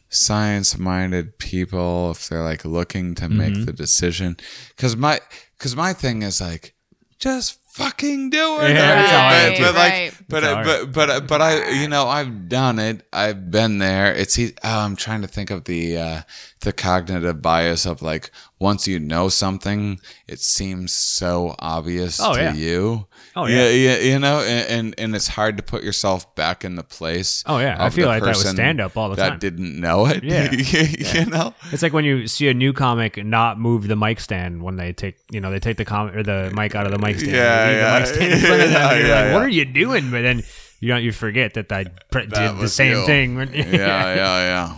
[0.09, 4.37] science minded people if they're like looking to make the decision.
[4.69, 5.19] Because my
[5.57, 6.75] because my thing is like
[7.17, 8.71] just fucking do it.
[8.75, 9.63] Yeah, that's all I but, do.
[9.63, 10.13] but like, Right.
[10.29, 13.05] but That's all but but but I, you know, I've done it.
[13.11, 14.13] I've been there.
[14.13, 14.37] It's.
[14.39, 16.21] Oh, I'm trying to think of the uh,
[16.61, 22.41] the cognitive bias of like once you know something, it seems so obvious Oh, to
[22.41, 22.53] yeah.
[22.53, 23.07] you.
[23.35, 23.95] Oh, yeah, yeah.
[23.95, 27.41] yeah, you know, and, and and it's hard to put yourself back in the place.
[27.45, 27.77] Oh, yeah.
[27.79, 29.39] I feel like that was person stand-up all the that time.
[29.39, 30.23] That didn't know it.
[30.23, 30.51] Yeah.
[30.51, 31.53] you know.
[31.71, 34.91] It's like when you see a new comic not move the mic stand when they
[34.93, 37.31] take, you know, they take the com or the mic out of the mic stand.
[37.31, 38.03] Yeah, yeah.
[38.03, 39.05] stand in front of them.
[39.05, 40.11] Yeah, like, what are you doing?
[40.11, 40.43] But then
[40.81, 43.05] you don't, you forget that I pr- did the same you.
[43.05, 43.37] thing.
[43.37, 44.77] yeah, yeah, yeah.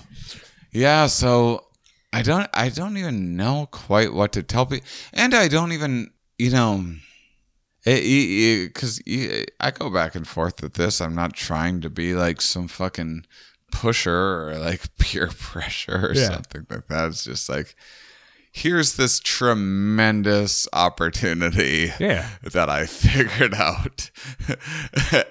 [0.72, 1.64] Yeah, so
[2.14, 4.86] I don't I don't even know quite what to tell people.
[5.14, 6.86] And I don't even, you know,
[7.86, 9.02] because
[9.60, 11.02] I go back and forth with this.
[11.02, 13.26] I'm not trying to be like some fucking
[13.72, 16.28] pusher or like peer pressure or Yeah.
[16.30, 17.08] something like that.
[17.10, 17.76] It's just like,
[18.54, 22.28] here's this tremendous opportunity Yeah.
[22.44, 24.10] that I figured out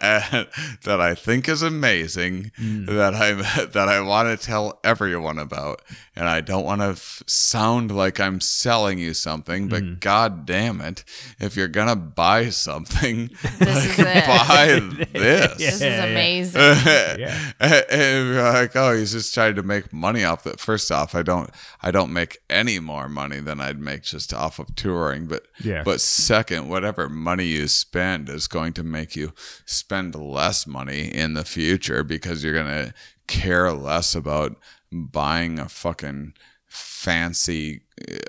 [0.01, 0.49] and
[0.85, 2.87] that I think is amazing mm.
[2.87, 3.39] that I'm
[3.73, 5.83] that I want to tell everyone about
[6.17, 10.01] and I don't want to f- sound like I'm selling you something but mm.
[10.01, 11.05] god damn it
[11.39, 14.27] if you're going to buy something This is it.
[14.27, 14.81] buy
[15.13, 16.05] this This is Yeah, yeah.
[16.05, 16.61] amazing.
[16.61, 17.51] Yeah.
[17.61, 20.59] and you're like, oh, he's just trying to make money off that.
[20.61, 21.51] First off, I don't,
[21.83, 25.27] I don't make any more money than I'd make just off of touring.
[25.27, 25.83] But, Yeah.
[25.85, 29.33] but second, whatever money you spend is going to make you
[29.67, 32.95] spend less money in the future because you're gonna
[33.27, 34.57] care less about
[34.93, 36.33] buying a fucking
[36.67, 37.83] fancy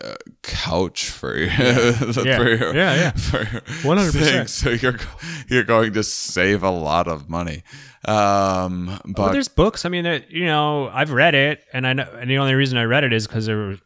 [0.04, 0.14] uh,
[0.44, 1.92] couch for your, Yeah.
[2.38, 3.12] for your, Yeah, yeah.
[3.12, 4.12] for your 100%.
[4.14, 4.48] thing.
[4.48, 4.98] So you're
[5.48, 7.64] you're going to save a lot of money.
[8.06, 9.86] Um, but Well, there's books.
[9.86, 12.84] I mean, you know, I've read it, and I know, and the only reason I
[12.86, 13.78] read it is because there were,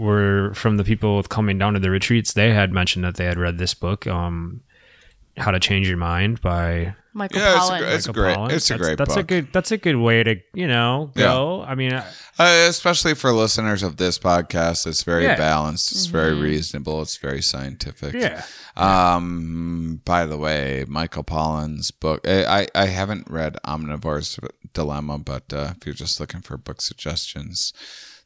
[0.00, 2.32] were from the people coming down to the retreats.
[2.32, 4.62] They had mentioned that they had read this book, um,
[5.36, 7.78] "How to Change Your Mind" by Michael Yeah, it's a Pollan.
[7.80, 8.50] great- It's Michael great- Pollan.
[8.52, 9.52] it's a great That's a good.
[9.52, 11.62] That's a good way to you know go.
[11.66, 12.04] I mean, I-
[12.38, 15.36] Uh, especially for listeners of this podcast, it's very Yeah.
[15.36, 15.92] balanced.
[15.92, 17.02] It's very reasonable.
[17.02, 18.14] It's very scientific.
[18.14, 18.42] yeah,
[18.76, 20.00] Um.
[20.04, 22.20] By the way, Michael Pollan's book.
[22.26, 24.38] I I, I haven't read Omnivore's
[24.72, 27.72] Dilemma, but uh, if you're just looking for book suggestions,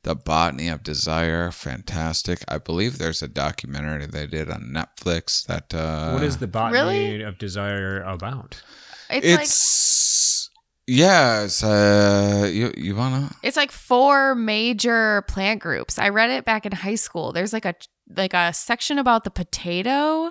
[0.05, 2.45] The Botany of Desire, fantastic.
[2.47, 5.75] I believe there's a documentary they did on Netflix that.
[5.75, 7.23] Uh, what is the botany Really?
[7.23, 8.63] of desire about?
[9.11, 10.51] It's,
[10.87, 11.45] like yeah.
[11.45, 12.49] It's uh.
[12.53, 13.31] You you wanna?
[13.43, 15.99] it's like four major plant groups.
[15.99, 17.33] I read it back in high school.
[17.33, 17.75] There's like a
[18.15, 20.31] like a section about the potato,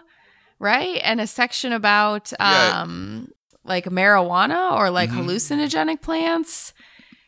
[0.59, 0.99] right?
[1.03, 2.81] And a section about Yeah.
[2.81, 3.29] um
[3.65, 5.25] like marijuana or like Mhm.
[5.25, 6.73] hallucinogenic plants.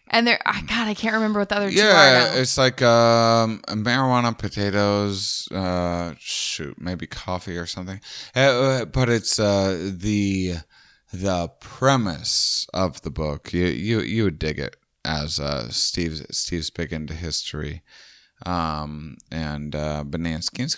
[0.08, 2.82] And there I god, I can't remember what the other two are Yeah, it's like
[2.82, 8.00] um, marijuana, potatoes, uh, shoot, maybe coffee or something.
[8.36, 10.58] Uh, Uh, but it's uh, the
[11.12, 13.54] the premise of the book.
[13.54, 17.82] You you you would dig it as uh, Steve's Steve's big into history.
[18.46, 20.76] Um and uh Banansky is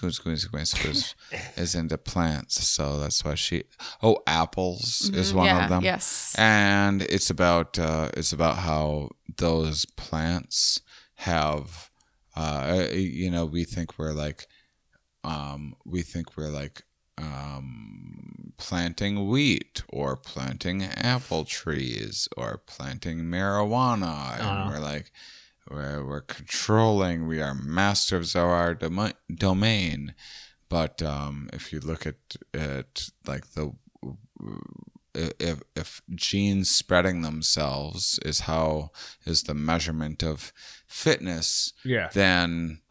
[1.58, 3.64] is into plants, so that's why she.
[4.04, 6.36] Oh, apples is one yeah, of them Yes.
[6.38, 10.82] and it's about uh, it's about how those plants
[11.16, 11.90] have
[12.36, 14.46] uh, you know we think we're like
[15.24, 16.84] um, we think we're like
[17.18, 24.70] um, planting wheat or planting apple trees or planting marijuana and Uh-huh.
[24.70, 25.12] we're like
[25.72, 30.14] we're, we're controlling we are masters of our domi- domain
[30.70, 32.16] but um, if you look at
[32.54, 33.72] at like the
[35.16, 38.92] if if genes spreading themselves is how
[39.26, 40.54] is the measurement of
[40.88, 42.10] fitness, Yeah.
[42.14, 42.82] then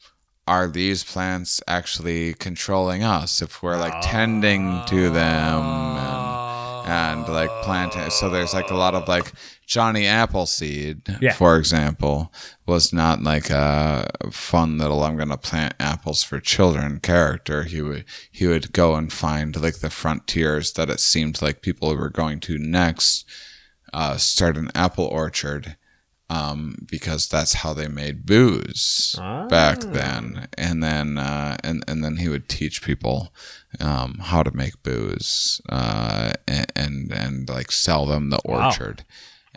[0.49, 7.51] are these plants actually controlling us if we're like tending to them and, and like
[7.63, 9.33] planting so there's like a lot of like
[9.67, 11.33] johnny appleseed Yeah.
[11.33, 12.33] for example
[12.67, 18.05] was not like a fun little i'm gonna plant apples for children character he would
[18.31, 22.39] he would go and find like the frontiers that it seemed like people were going
[22.41, 23.25] to next
[23.93, 25.77] uh, start an apple orchard
[26.29, 29.15] um, because that's how they made booze
[29.49, 30.49] back then.
[30.59, 33.33] And then uh, and and then he would teach people
[33.79, 38.71] um, how to make booze uh, and, and and like sell them the Wow.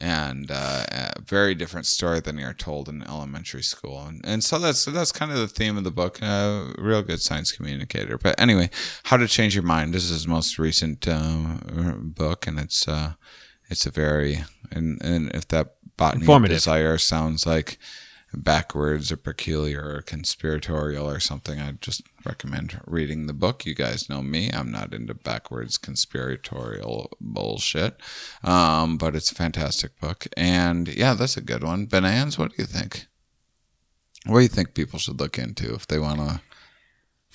[0.02, 4.58] And uh, a very different story than you're told in elementary school, and, and so
[4.58, 6.20] that's that's kind of the theme of the book.
[6.22, 8.70] Uh, real good science communicator, but anyway,
[9.04, 9.94] how to change your mind.
[9.94, 13.16] This is his most recent uh, book, and it's uh,
[13.70, 16.26] it's a very and and if that botany
[16.56, 17.78] desire sounds like
[18.34, 23.66] backwards or peculiar or conspiratorial or something, I'd just recommend reading the book.
[23.66, 28.00] You guys know me; I'm not into backwards conspiratorial bullshit,
[28.44, 31.88] um, but it's a fantastic book, and yeah, that's a good one.
[31.88, 33.08] Benans, what do you think?
[34.26, 36.42] What do you think people should look into if they want to?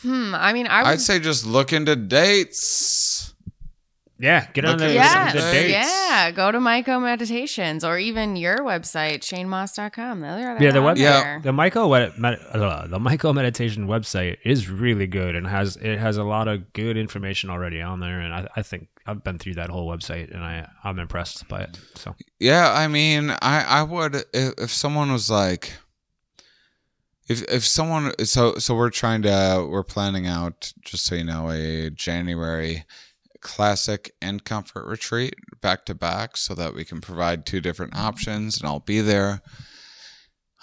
[0.02, 3.33] Hmm, I mean, I would I'd say just look into dates.
[4.16, 5.70] Yeah, get on Look the, at Yes, the dates.
[5.72, 6.30] yeah.
[6.30, 10.20] Go to Myco Meditations or even your website, shanemauss.com.
[10.20, 11.40] They're, Yeah, the on web, there.
[11.42, 15.98] the Myco med, med, uh, the Myco meditation website is really good and has it
[15.98, 19.38] has a lot of good information already on there, and I, I think I've been
[19.38, 21.78] through that whole website and I I'm impressed by it.
[21.96, 25.72] So Yeah, I mean, I I would if, if someone was like,
[27.28, 31.50] if if someone so so we're trying to we're planning out just so you know
[31.50, 32.84] a January
[33.44, 38.58] classic and comfort retreat back to back so that we can provide two different options
[38.58, 39.42] and I'll be there.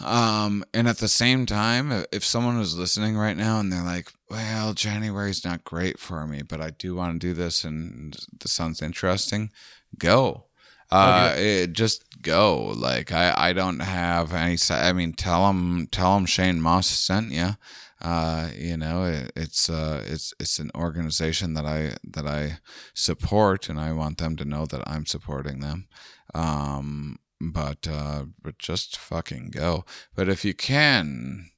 [0.03, 4.11] Um, and at the same time, if- someone was listening right now and they're like,
[4.29, 8.51] well, January's not great for me, but I do want to do this and this
[8.51, 9.51] sounds interesting,
[9.97, 10.47] go.
[10.89, 12.73] Uh, it, just go.
[12.75, 14.57] Like I, I don't have any.
[14.69, 17.55] I mean, tell them, tell them Shane Mauss sent you.
[18.01, 22.59] Uh, you know, it, it's uh, it's it's an organization that I that I
[22.93, 25.87] support, and I want them to know that I'm supporting them.
[26.33, 29.85] Um, but uh, but just fucking go.
[30.15, 31.51] But if you can,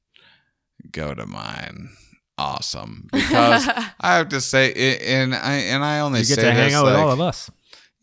[0.90, 1.90] go to mine.
[2.36, 3.68] Awesome, because
[4.00, 6.70] I have to say, it, and I and I only you get say to hang
[6.70, 7.48] this, out with all of us.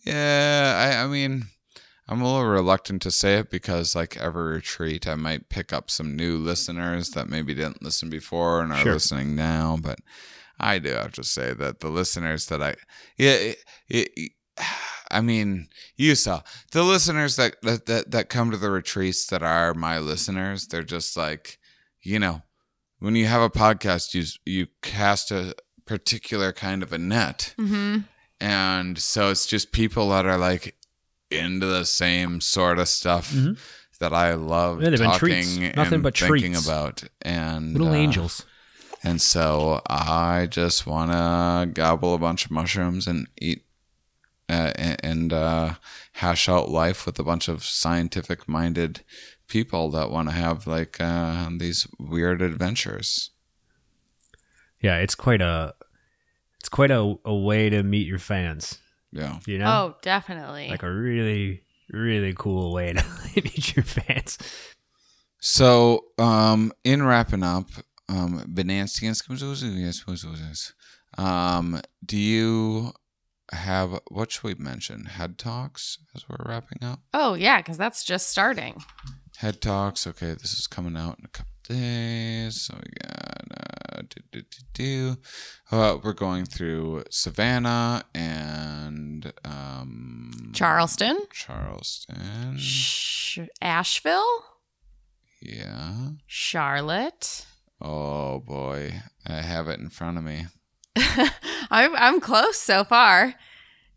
[0.05, 1.47] yeah, I, I mean,
[2.07, 5.89] I'm a little reluctant to say it because, like every retreat, I might pick up
[5.89, 8.93] some new listeners that maybe didn't listen before and are Sure.
[8.93, 9.77] listening now.
[9.81, 9.99] But
[10.59, 12.75] I do have to say that the listeners that I,
[13.17, 14.31] yeah, it, it,
[15.11, 16.41] I mean, you saw
[16.71, 20.67] the listeners that, that that that come to the retreats that are my listeners.
[20.67, 21.59] They're just like,
[22.01, 22.41] you know,
[22.99, 25.53] when you have a podcast, you you cast a
[25.85, 27.97] particular kind of a net hmm
[28.39, 30.75] and so it's just people that are like
[31.32, 33.57] into the same sort of stuff Mhm.
[33.99, 36.65] that I love Yeah, talking and Nothing but thinking treats.
[36.65, 38.45] about, and Little uh, angels.
[39.03, 43.65] And so I just want to gobble a bunch of mushrooms and eat
[44.49, 45.75] uh, and, uh,
[46.13, 49.01] hash out life with a bunch of scientific-minded
[49.47, 53.29] people that want to have like uh, these weird adventures.
[54.82, 55.73] Yeah, it's quite a
[56.59, 58.77] it's quite a, a way to meet your fans.
[59.12, 59.39] Yeah.
[59.45, 60.70] You know, Oh, definitely.
[60.70, 63.03] like a really really cool way to
[63.36, 64.38] meet your fans.
[65.41, 67.68] So, um, in wrapping up,
[68.07, 69.22] um, Benanstians,
[71.18, 72.93] um, do you
[73.51, 75.05] have what should we mention?
[75.05, 77.01] Head talks as we're wrapping up.
[77.14, 78.82] oh, yeah, because that's just starting.
[79.38, 80.05] Head talks.
[80.07, 84.57] Okay, this is coming out in a couple So we got uh, do, do, do,
[84.74, 85.17] do.
[85.72, 92.57] Uh, we're going through Savannah and um, Charleston, Charleston.
[92.57, 94.43] Sh- Asheville,
[95.41, 96.09] Yeah.
[96.28, 97.45] Charlotte.
[97.80, 100.47] Oh boy, I have it in front of me.
[101.72, 103.34] I'm, I'm close so far.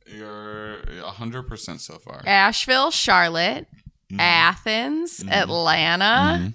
[0.06, 2.22] You're hundred percent so far.
[2.24, 3.66] Asheville, Charlotte,
[4.12, 4.20] Mhm.
[4.20, 5.32] Athens, Mhm.
[5.32, 6.54] Atlanta.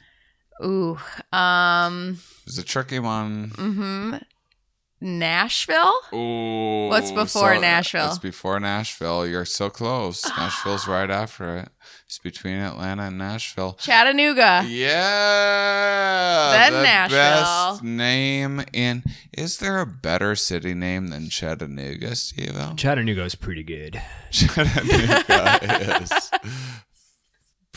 [0.63, 0.97] Ooh,
[1.31, 3.51] um, It's a tricky one.
[3.55, 4.15] hmm
[5.01, 5.93] Nashville.
[6.13, 8.09] Ooh, What's before so- Nashville?
[8.09, 9.25] It's before Nashville.
[9.25, 10.25] You're so close.
[10.37, 11.69] Nashville's right after it.
[12.05, 13.77] It's between Atlanta and Nashville.
[13.79, 14.65] Chattanooga.
[14.67, 17.17] Yeah, Then the Nashville.
[17.75, 19.03] best name in.
[19.31, 22.57] Is there a better city name than Chattanooga, Steve?
[22.75, 24.01] Chattanooga is pretty good.
[24.31, 26.31] Chattanooga is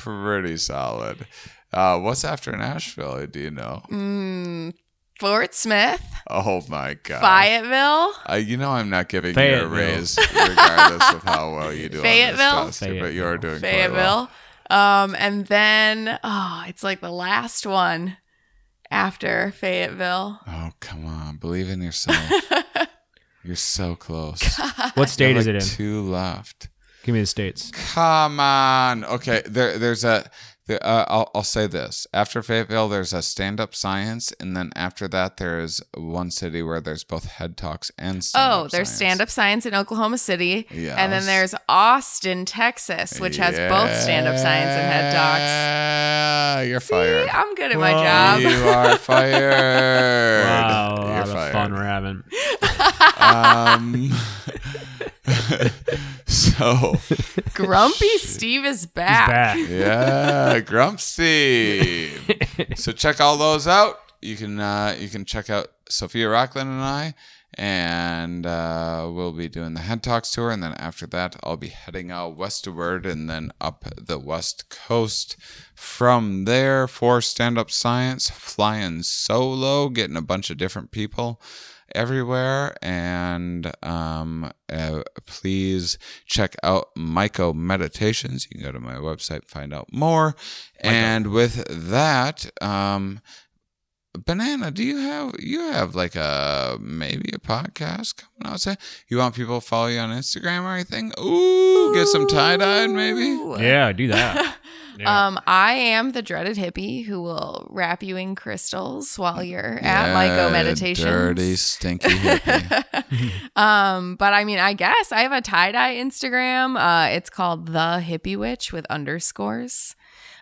[0.03, 1.27] pretty solid.
[1.73, 3.27] Uh, what's after Nashville?
[3.27, 3.83] Do you know?
[3.91, 4.75] Mm,
[5.19, 7.21] Fort Smith, Oh my god!
[7.21, 11.89] Fayetteville, Uh, you know I'm not giving you a raise, regardless of how well you
[11.89, 12.47] do Fayetteville?
[12.57, 14.27] on this test, but you're doing quite well.
[14.71, 14.77] Fayetteville.
[14.79, 18.17] Um, and then oh, it's like the last one
[18.91, 20.41] after Fayetteville.
[20.47, 22.17] Oh come on, believe in yourself.
[23.45, 24.43] you're so close.
[24.95, 25.61] What state You is it in?
[25.63, 26.69] Two left.
[27.03, 27.71] Give me the states.
[27.73, 29.05] Come on.
[29.05, 30.31] Okay, there, there's a.
[30.69, 32.07] There, uh, I'll, I'll say this.
[32.15, 37.03] After Fayetteville, there's a stand-up science, and then after that, there's one city where there's
[37.03, 40.69] both head talks and stand-up Oh, there's stand up science in Oklahoma City.
[40.71, 46.69] And then there's Austin, Texas, which has both stand up science and head talks.
[46.69, 47.29] You're See, fired.
[47.31, 48.41] I'm good at my job.
[48.43, 50.45] You are fired.
[50.45, 51.53] Wow, a You're lot of fired.
[51.53, 52.23] fun we're having.
[53.19, 54.11] Um,
[56.27, 56.97] so
[57.55, 59.29] Grumpy Steve is back.
[59.29, 59.59] Back.
[59.69, 62.31] yeah, Grump Steve.
[62.77, 64.01] so check all those out.
[64.21, 67.15] You can uh, you can check out Sophia Rockland and I,
[67.55, 71.69] and uh, we'll be doing the Head Talks tour, and then after that, I'll be
[71.69, 75.37] heading out westward and then up the west coast.
[75.75, 81.41] From there, for stand up science, flying solo, getting a bunch of different people
[81.95, 88.47] everywhere and um, uh, please check out Myco Meditations.
[88.51, 90.35] You can go to my website, find out more.
[90.81, 93.21] And with that, um,
[94.27, 98.61] Banana, do you have you have like a maybe a podcast coming out?
[98.61, 98.77] Say
[99.09, 101.13] you want people to follow you on Instagram or anything?
[101.19, 103.39] Ooh, get some tie dyed maybe.
[103.63, 104.57] Yeah, do that.
[104.99, 105.27] Yeah.
[105.27, 110.15] Um, I am the dreaded hippie who will wrap you in crystals while you're at
[110.15, 111.07] Myco Meditations.
[111.07, 113.31] Dirty, stinky hippie.
[113.57, 116.79] Um, but I mean, I guess I have a tie dye Instagram.
[116.79, 119.95] Uh, it's called the Hippie Witch with underscores.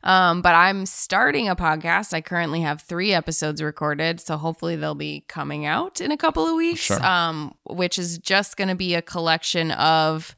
[0.03, 2.15] Um, but I'm starting a podcast.
[2.15, 6.47] I currently have three episodes recorded, so hopefully they'll be coming out in a couple
[6.47, 6.81] of weeks.
[6.81, 7.05] Sure.
[7.05, 10.35] Um, which is just going to be a collection of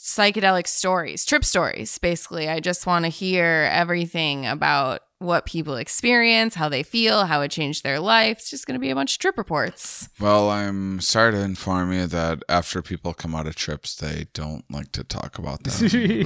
[0.00, 1.98] psychedelic stories, trip stories.
[1.98, 7.42] Basically, I just want to hear everything about what people experience, how they feel, how
[7.42, 8.38] it changed their life.
[8.38, 10.08] It's just going to be a bunch of trip reports.
[10.18, 14.64] Well, I'm sorry to inform you that after people come out of trips, they don't
[14.70, 15.88] like to talk about them.
[15.92, 16.24] you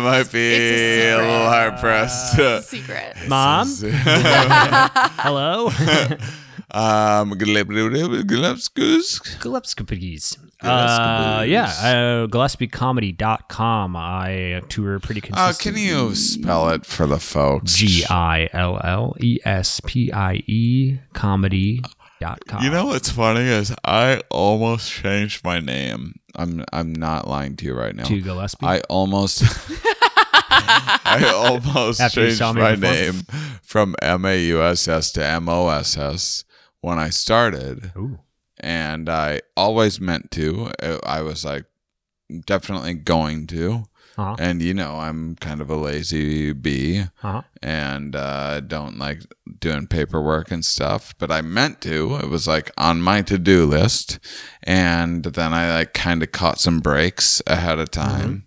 [0.00, 2.36] might be a a, little hard pressed.
[2.36, 3.14] It's a secret.
[3.28, 3.68] Mom,
[5.22, 5.70] hello.
[6.72, 9.20] um, Gillespie's.
[9.38, 10.36] Gillespie's.
[10.62, 13.96] Uh, yeah, uh, GillespieComedy.com.
[13.96, 17.74] I tour pretty Uh, can you spell it for the folks?
[17.74, 22.62] G I L L E S P I E comedy.com.
[22.62, 26.14] You know what's funny is I almost changed my name.
[26.36, 28.04] I'm I'm not lying to you right now.
[28.04, 28.66] to Gillespie.
[28.66, 29.42] I almost
[30.52, 32.92] I almost After changed my before?
[32.92, 33.14] name
[33.62, 36.44] from M A U S S to M O S S
[36.80, 38.18] when I started, Ooh.
[38.60, 40.70] And I always meant to.
[40.82, 41.64] I- I was like
[42.46, 43.84] definitely going to,
[44.16, 44.36] Uh-huh.
[44.38, 47.42] and you know I'm kind of a lazy bee Uh-huh.
[47.62, 49.22] and uh, don't like
[49.60, 51.14] doing paperwork and stuff.
[51.18, 52.16] But I meant to.
[52.22, 54.18] It was like on my to do list,
[54.62, 58.44] and then I like kind of caught some breaks ahead of time,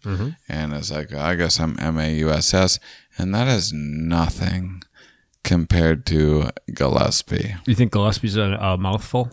[0.48, 2.80] and it's like I guess I'm M A U S S,
[3.18, 4.84] and that is nothing
[5.44, 7.56] compared to Gillespie.
[7.68, 9.30] You think Gillespie's a, a mouthful?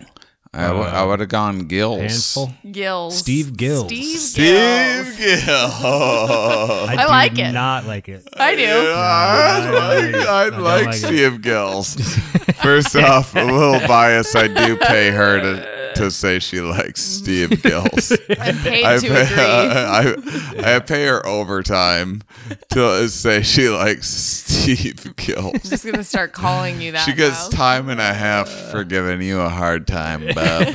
[0.53, 2.01] I w- I uh, would have gone Gills.
[2.01, 2.51] Handful?
[2.73, 3.17] Gills.
[3.19, 3.87] Steve Gills.
[3.87, 4.45] Steve, Steve
[5.17, 5.17] Gills.
[5.17, 5.49] Gills.
[5.49, 7.53] I do like it.
[7.53, 8.27] Not like it.
[8.37, 8.65] I do.
[8.67, 9.71] I'd
[10.13, 10.95] like, I'd I like like.
[10.95, 11.95] Steve Gills.
[12.63, 14.35] First off, a little bias.
[14.35, 18.13] I do pay her to, to say she likes Steve Gills.
[18.41, 20.65] I'm paid I to pay, agree.
[20.65, 22.23] I, I pay her overtime
[22.71, 25.55] to say she likes Steve Gills.
[25.55, 27.05] I'm just gonna start calling you that.
[27.05, 27.57] She gets now.
[27.59, 30.37] time and a half for giving you a hard time, bub.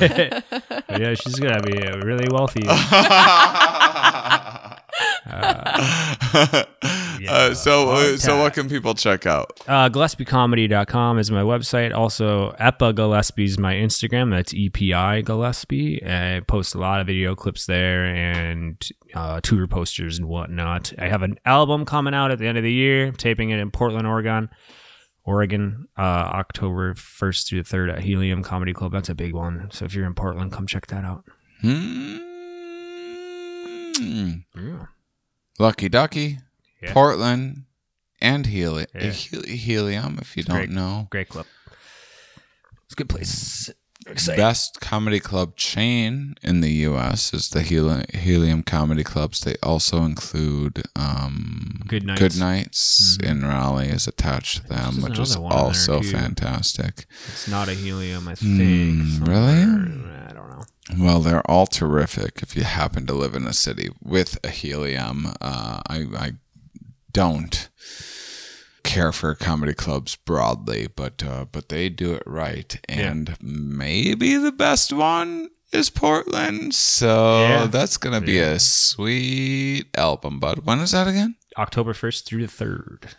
[0.90, 2.64] yeah, she's gonna be uh, really wealthy.
[5.28, 6.64] Uh,
[7.54, 9.60] so, uh, so what can people check out?
[9.66, 11.94] Uh, GillespieComedy.com is my website.
[11.94, 14.30] Also, Epa Gillespie is my Instagram.
[14.30, 16.02] That's EPI Gillespie.
[16.04, 18.76] I post a lot of video clips there and
[19.14, 20.92] uh, tour posters and whatnot.
[20.98, 23.70] I have an album coming out at the end of the year, taping it in
[23.70, 24.48] Portland, Oregon.
[25.24, 28.92] Oregon, uh, October 1st through the 3rd at Helium Comedy Club.
[28.92, 29.68] That's a big one.
[29.72, 31.24] So if you're in Portland, come check that out.
[31.62, 32.18] Hmm.
[33.98, 34.86] Yeah.
[35.58, 36.38] Lucky Ducky,
[36.82, 36.92] Yeah.
[36.92, 37.64] Portland,
[38.20, 39.10] and Heli- Yeah.
[39.12, 40.70] Heli- Helium, if you don't great.
[40.70, 41.08] know.
[41.10, 41.46] Great club.
[42.84, 43.70] It's a good place.
[44.08, 44.40] Exciting.
[44.40, 47.34] Best comedy club chain in the U.S.
[47.34, 49.40] is the Heli- Helium Comedy Clubs.
[49.40, 52.20] They also include um, Goodnights.
[52.20, 56.02] Good Nights in Raleigh is attached to them, which is another one in there, also
[56.02, 57.06] fantastic.
[57.32, 58.60] It's not a helium, I think.
[58.62, 59.62] Hmm, really?
[59.62, 60.64] I don't know.
[61.04, 65.26] Well, they're all terrific if you happen to live in a city with a helium.
[65.40, 66.32] Uh, I, I
[67.16, 67.68] don't
[68.82, 74.52] care for comedy clubs broadly, but uh, but they do it right, and maybe the
[74.52, 76.74] best one is Portland.
[76.74, 77.66] So Yeah.
[77.66, 80.38] that's gonna be a sweet album.
[80.40, 81.36] But when is that again?
[81.58, 83.14] October 1st through the 3rd.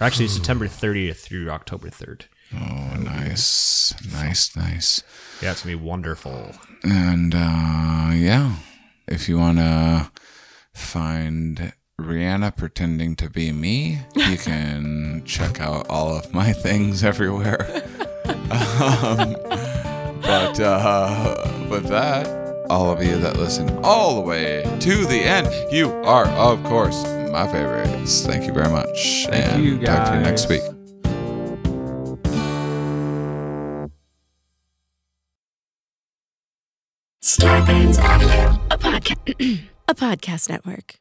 [0.00, 2.22] Actually, September 30th through October 3rd.
[2.54, 5.02] Oh, nice, nice, nice.
[5.42, 6.52] Yeah, it's to be wonderful.
[6.82, 8.56] And uh, yeah,
[9.06, 10.10] if you want to
[10.74, 17.66] find Rhianna pretending to be me, you can check out all of my things everywhere.
[18.50, 19.36] um,
[20.22, 25.48] but uh, with that, all of you that listen all the way to the end.
[25.72, 28.24] You are, of course, my favorites.
[28.26, 29.26] Thank you very much.
[29.28, 30.62] Thank and you, talk to you next guys.
[30.62, 30.78] week.
[37.22, 40.96] Starburns Audio, a podcast, a podcast network.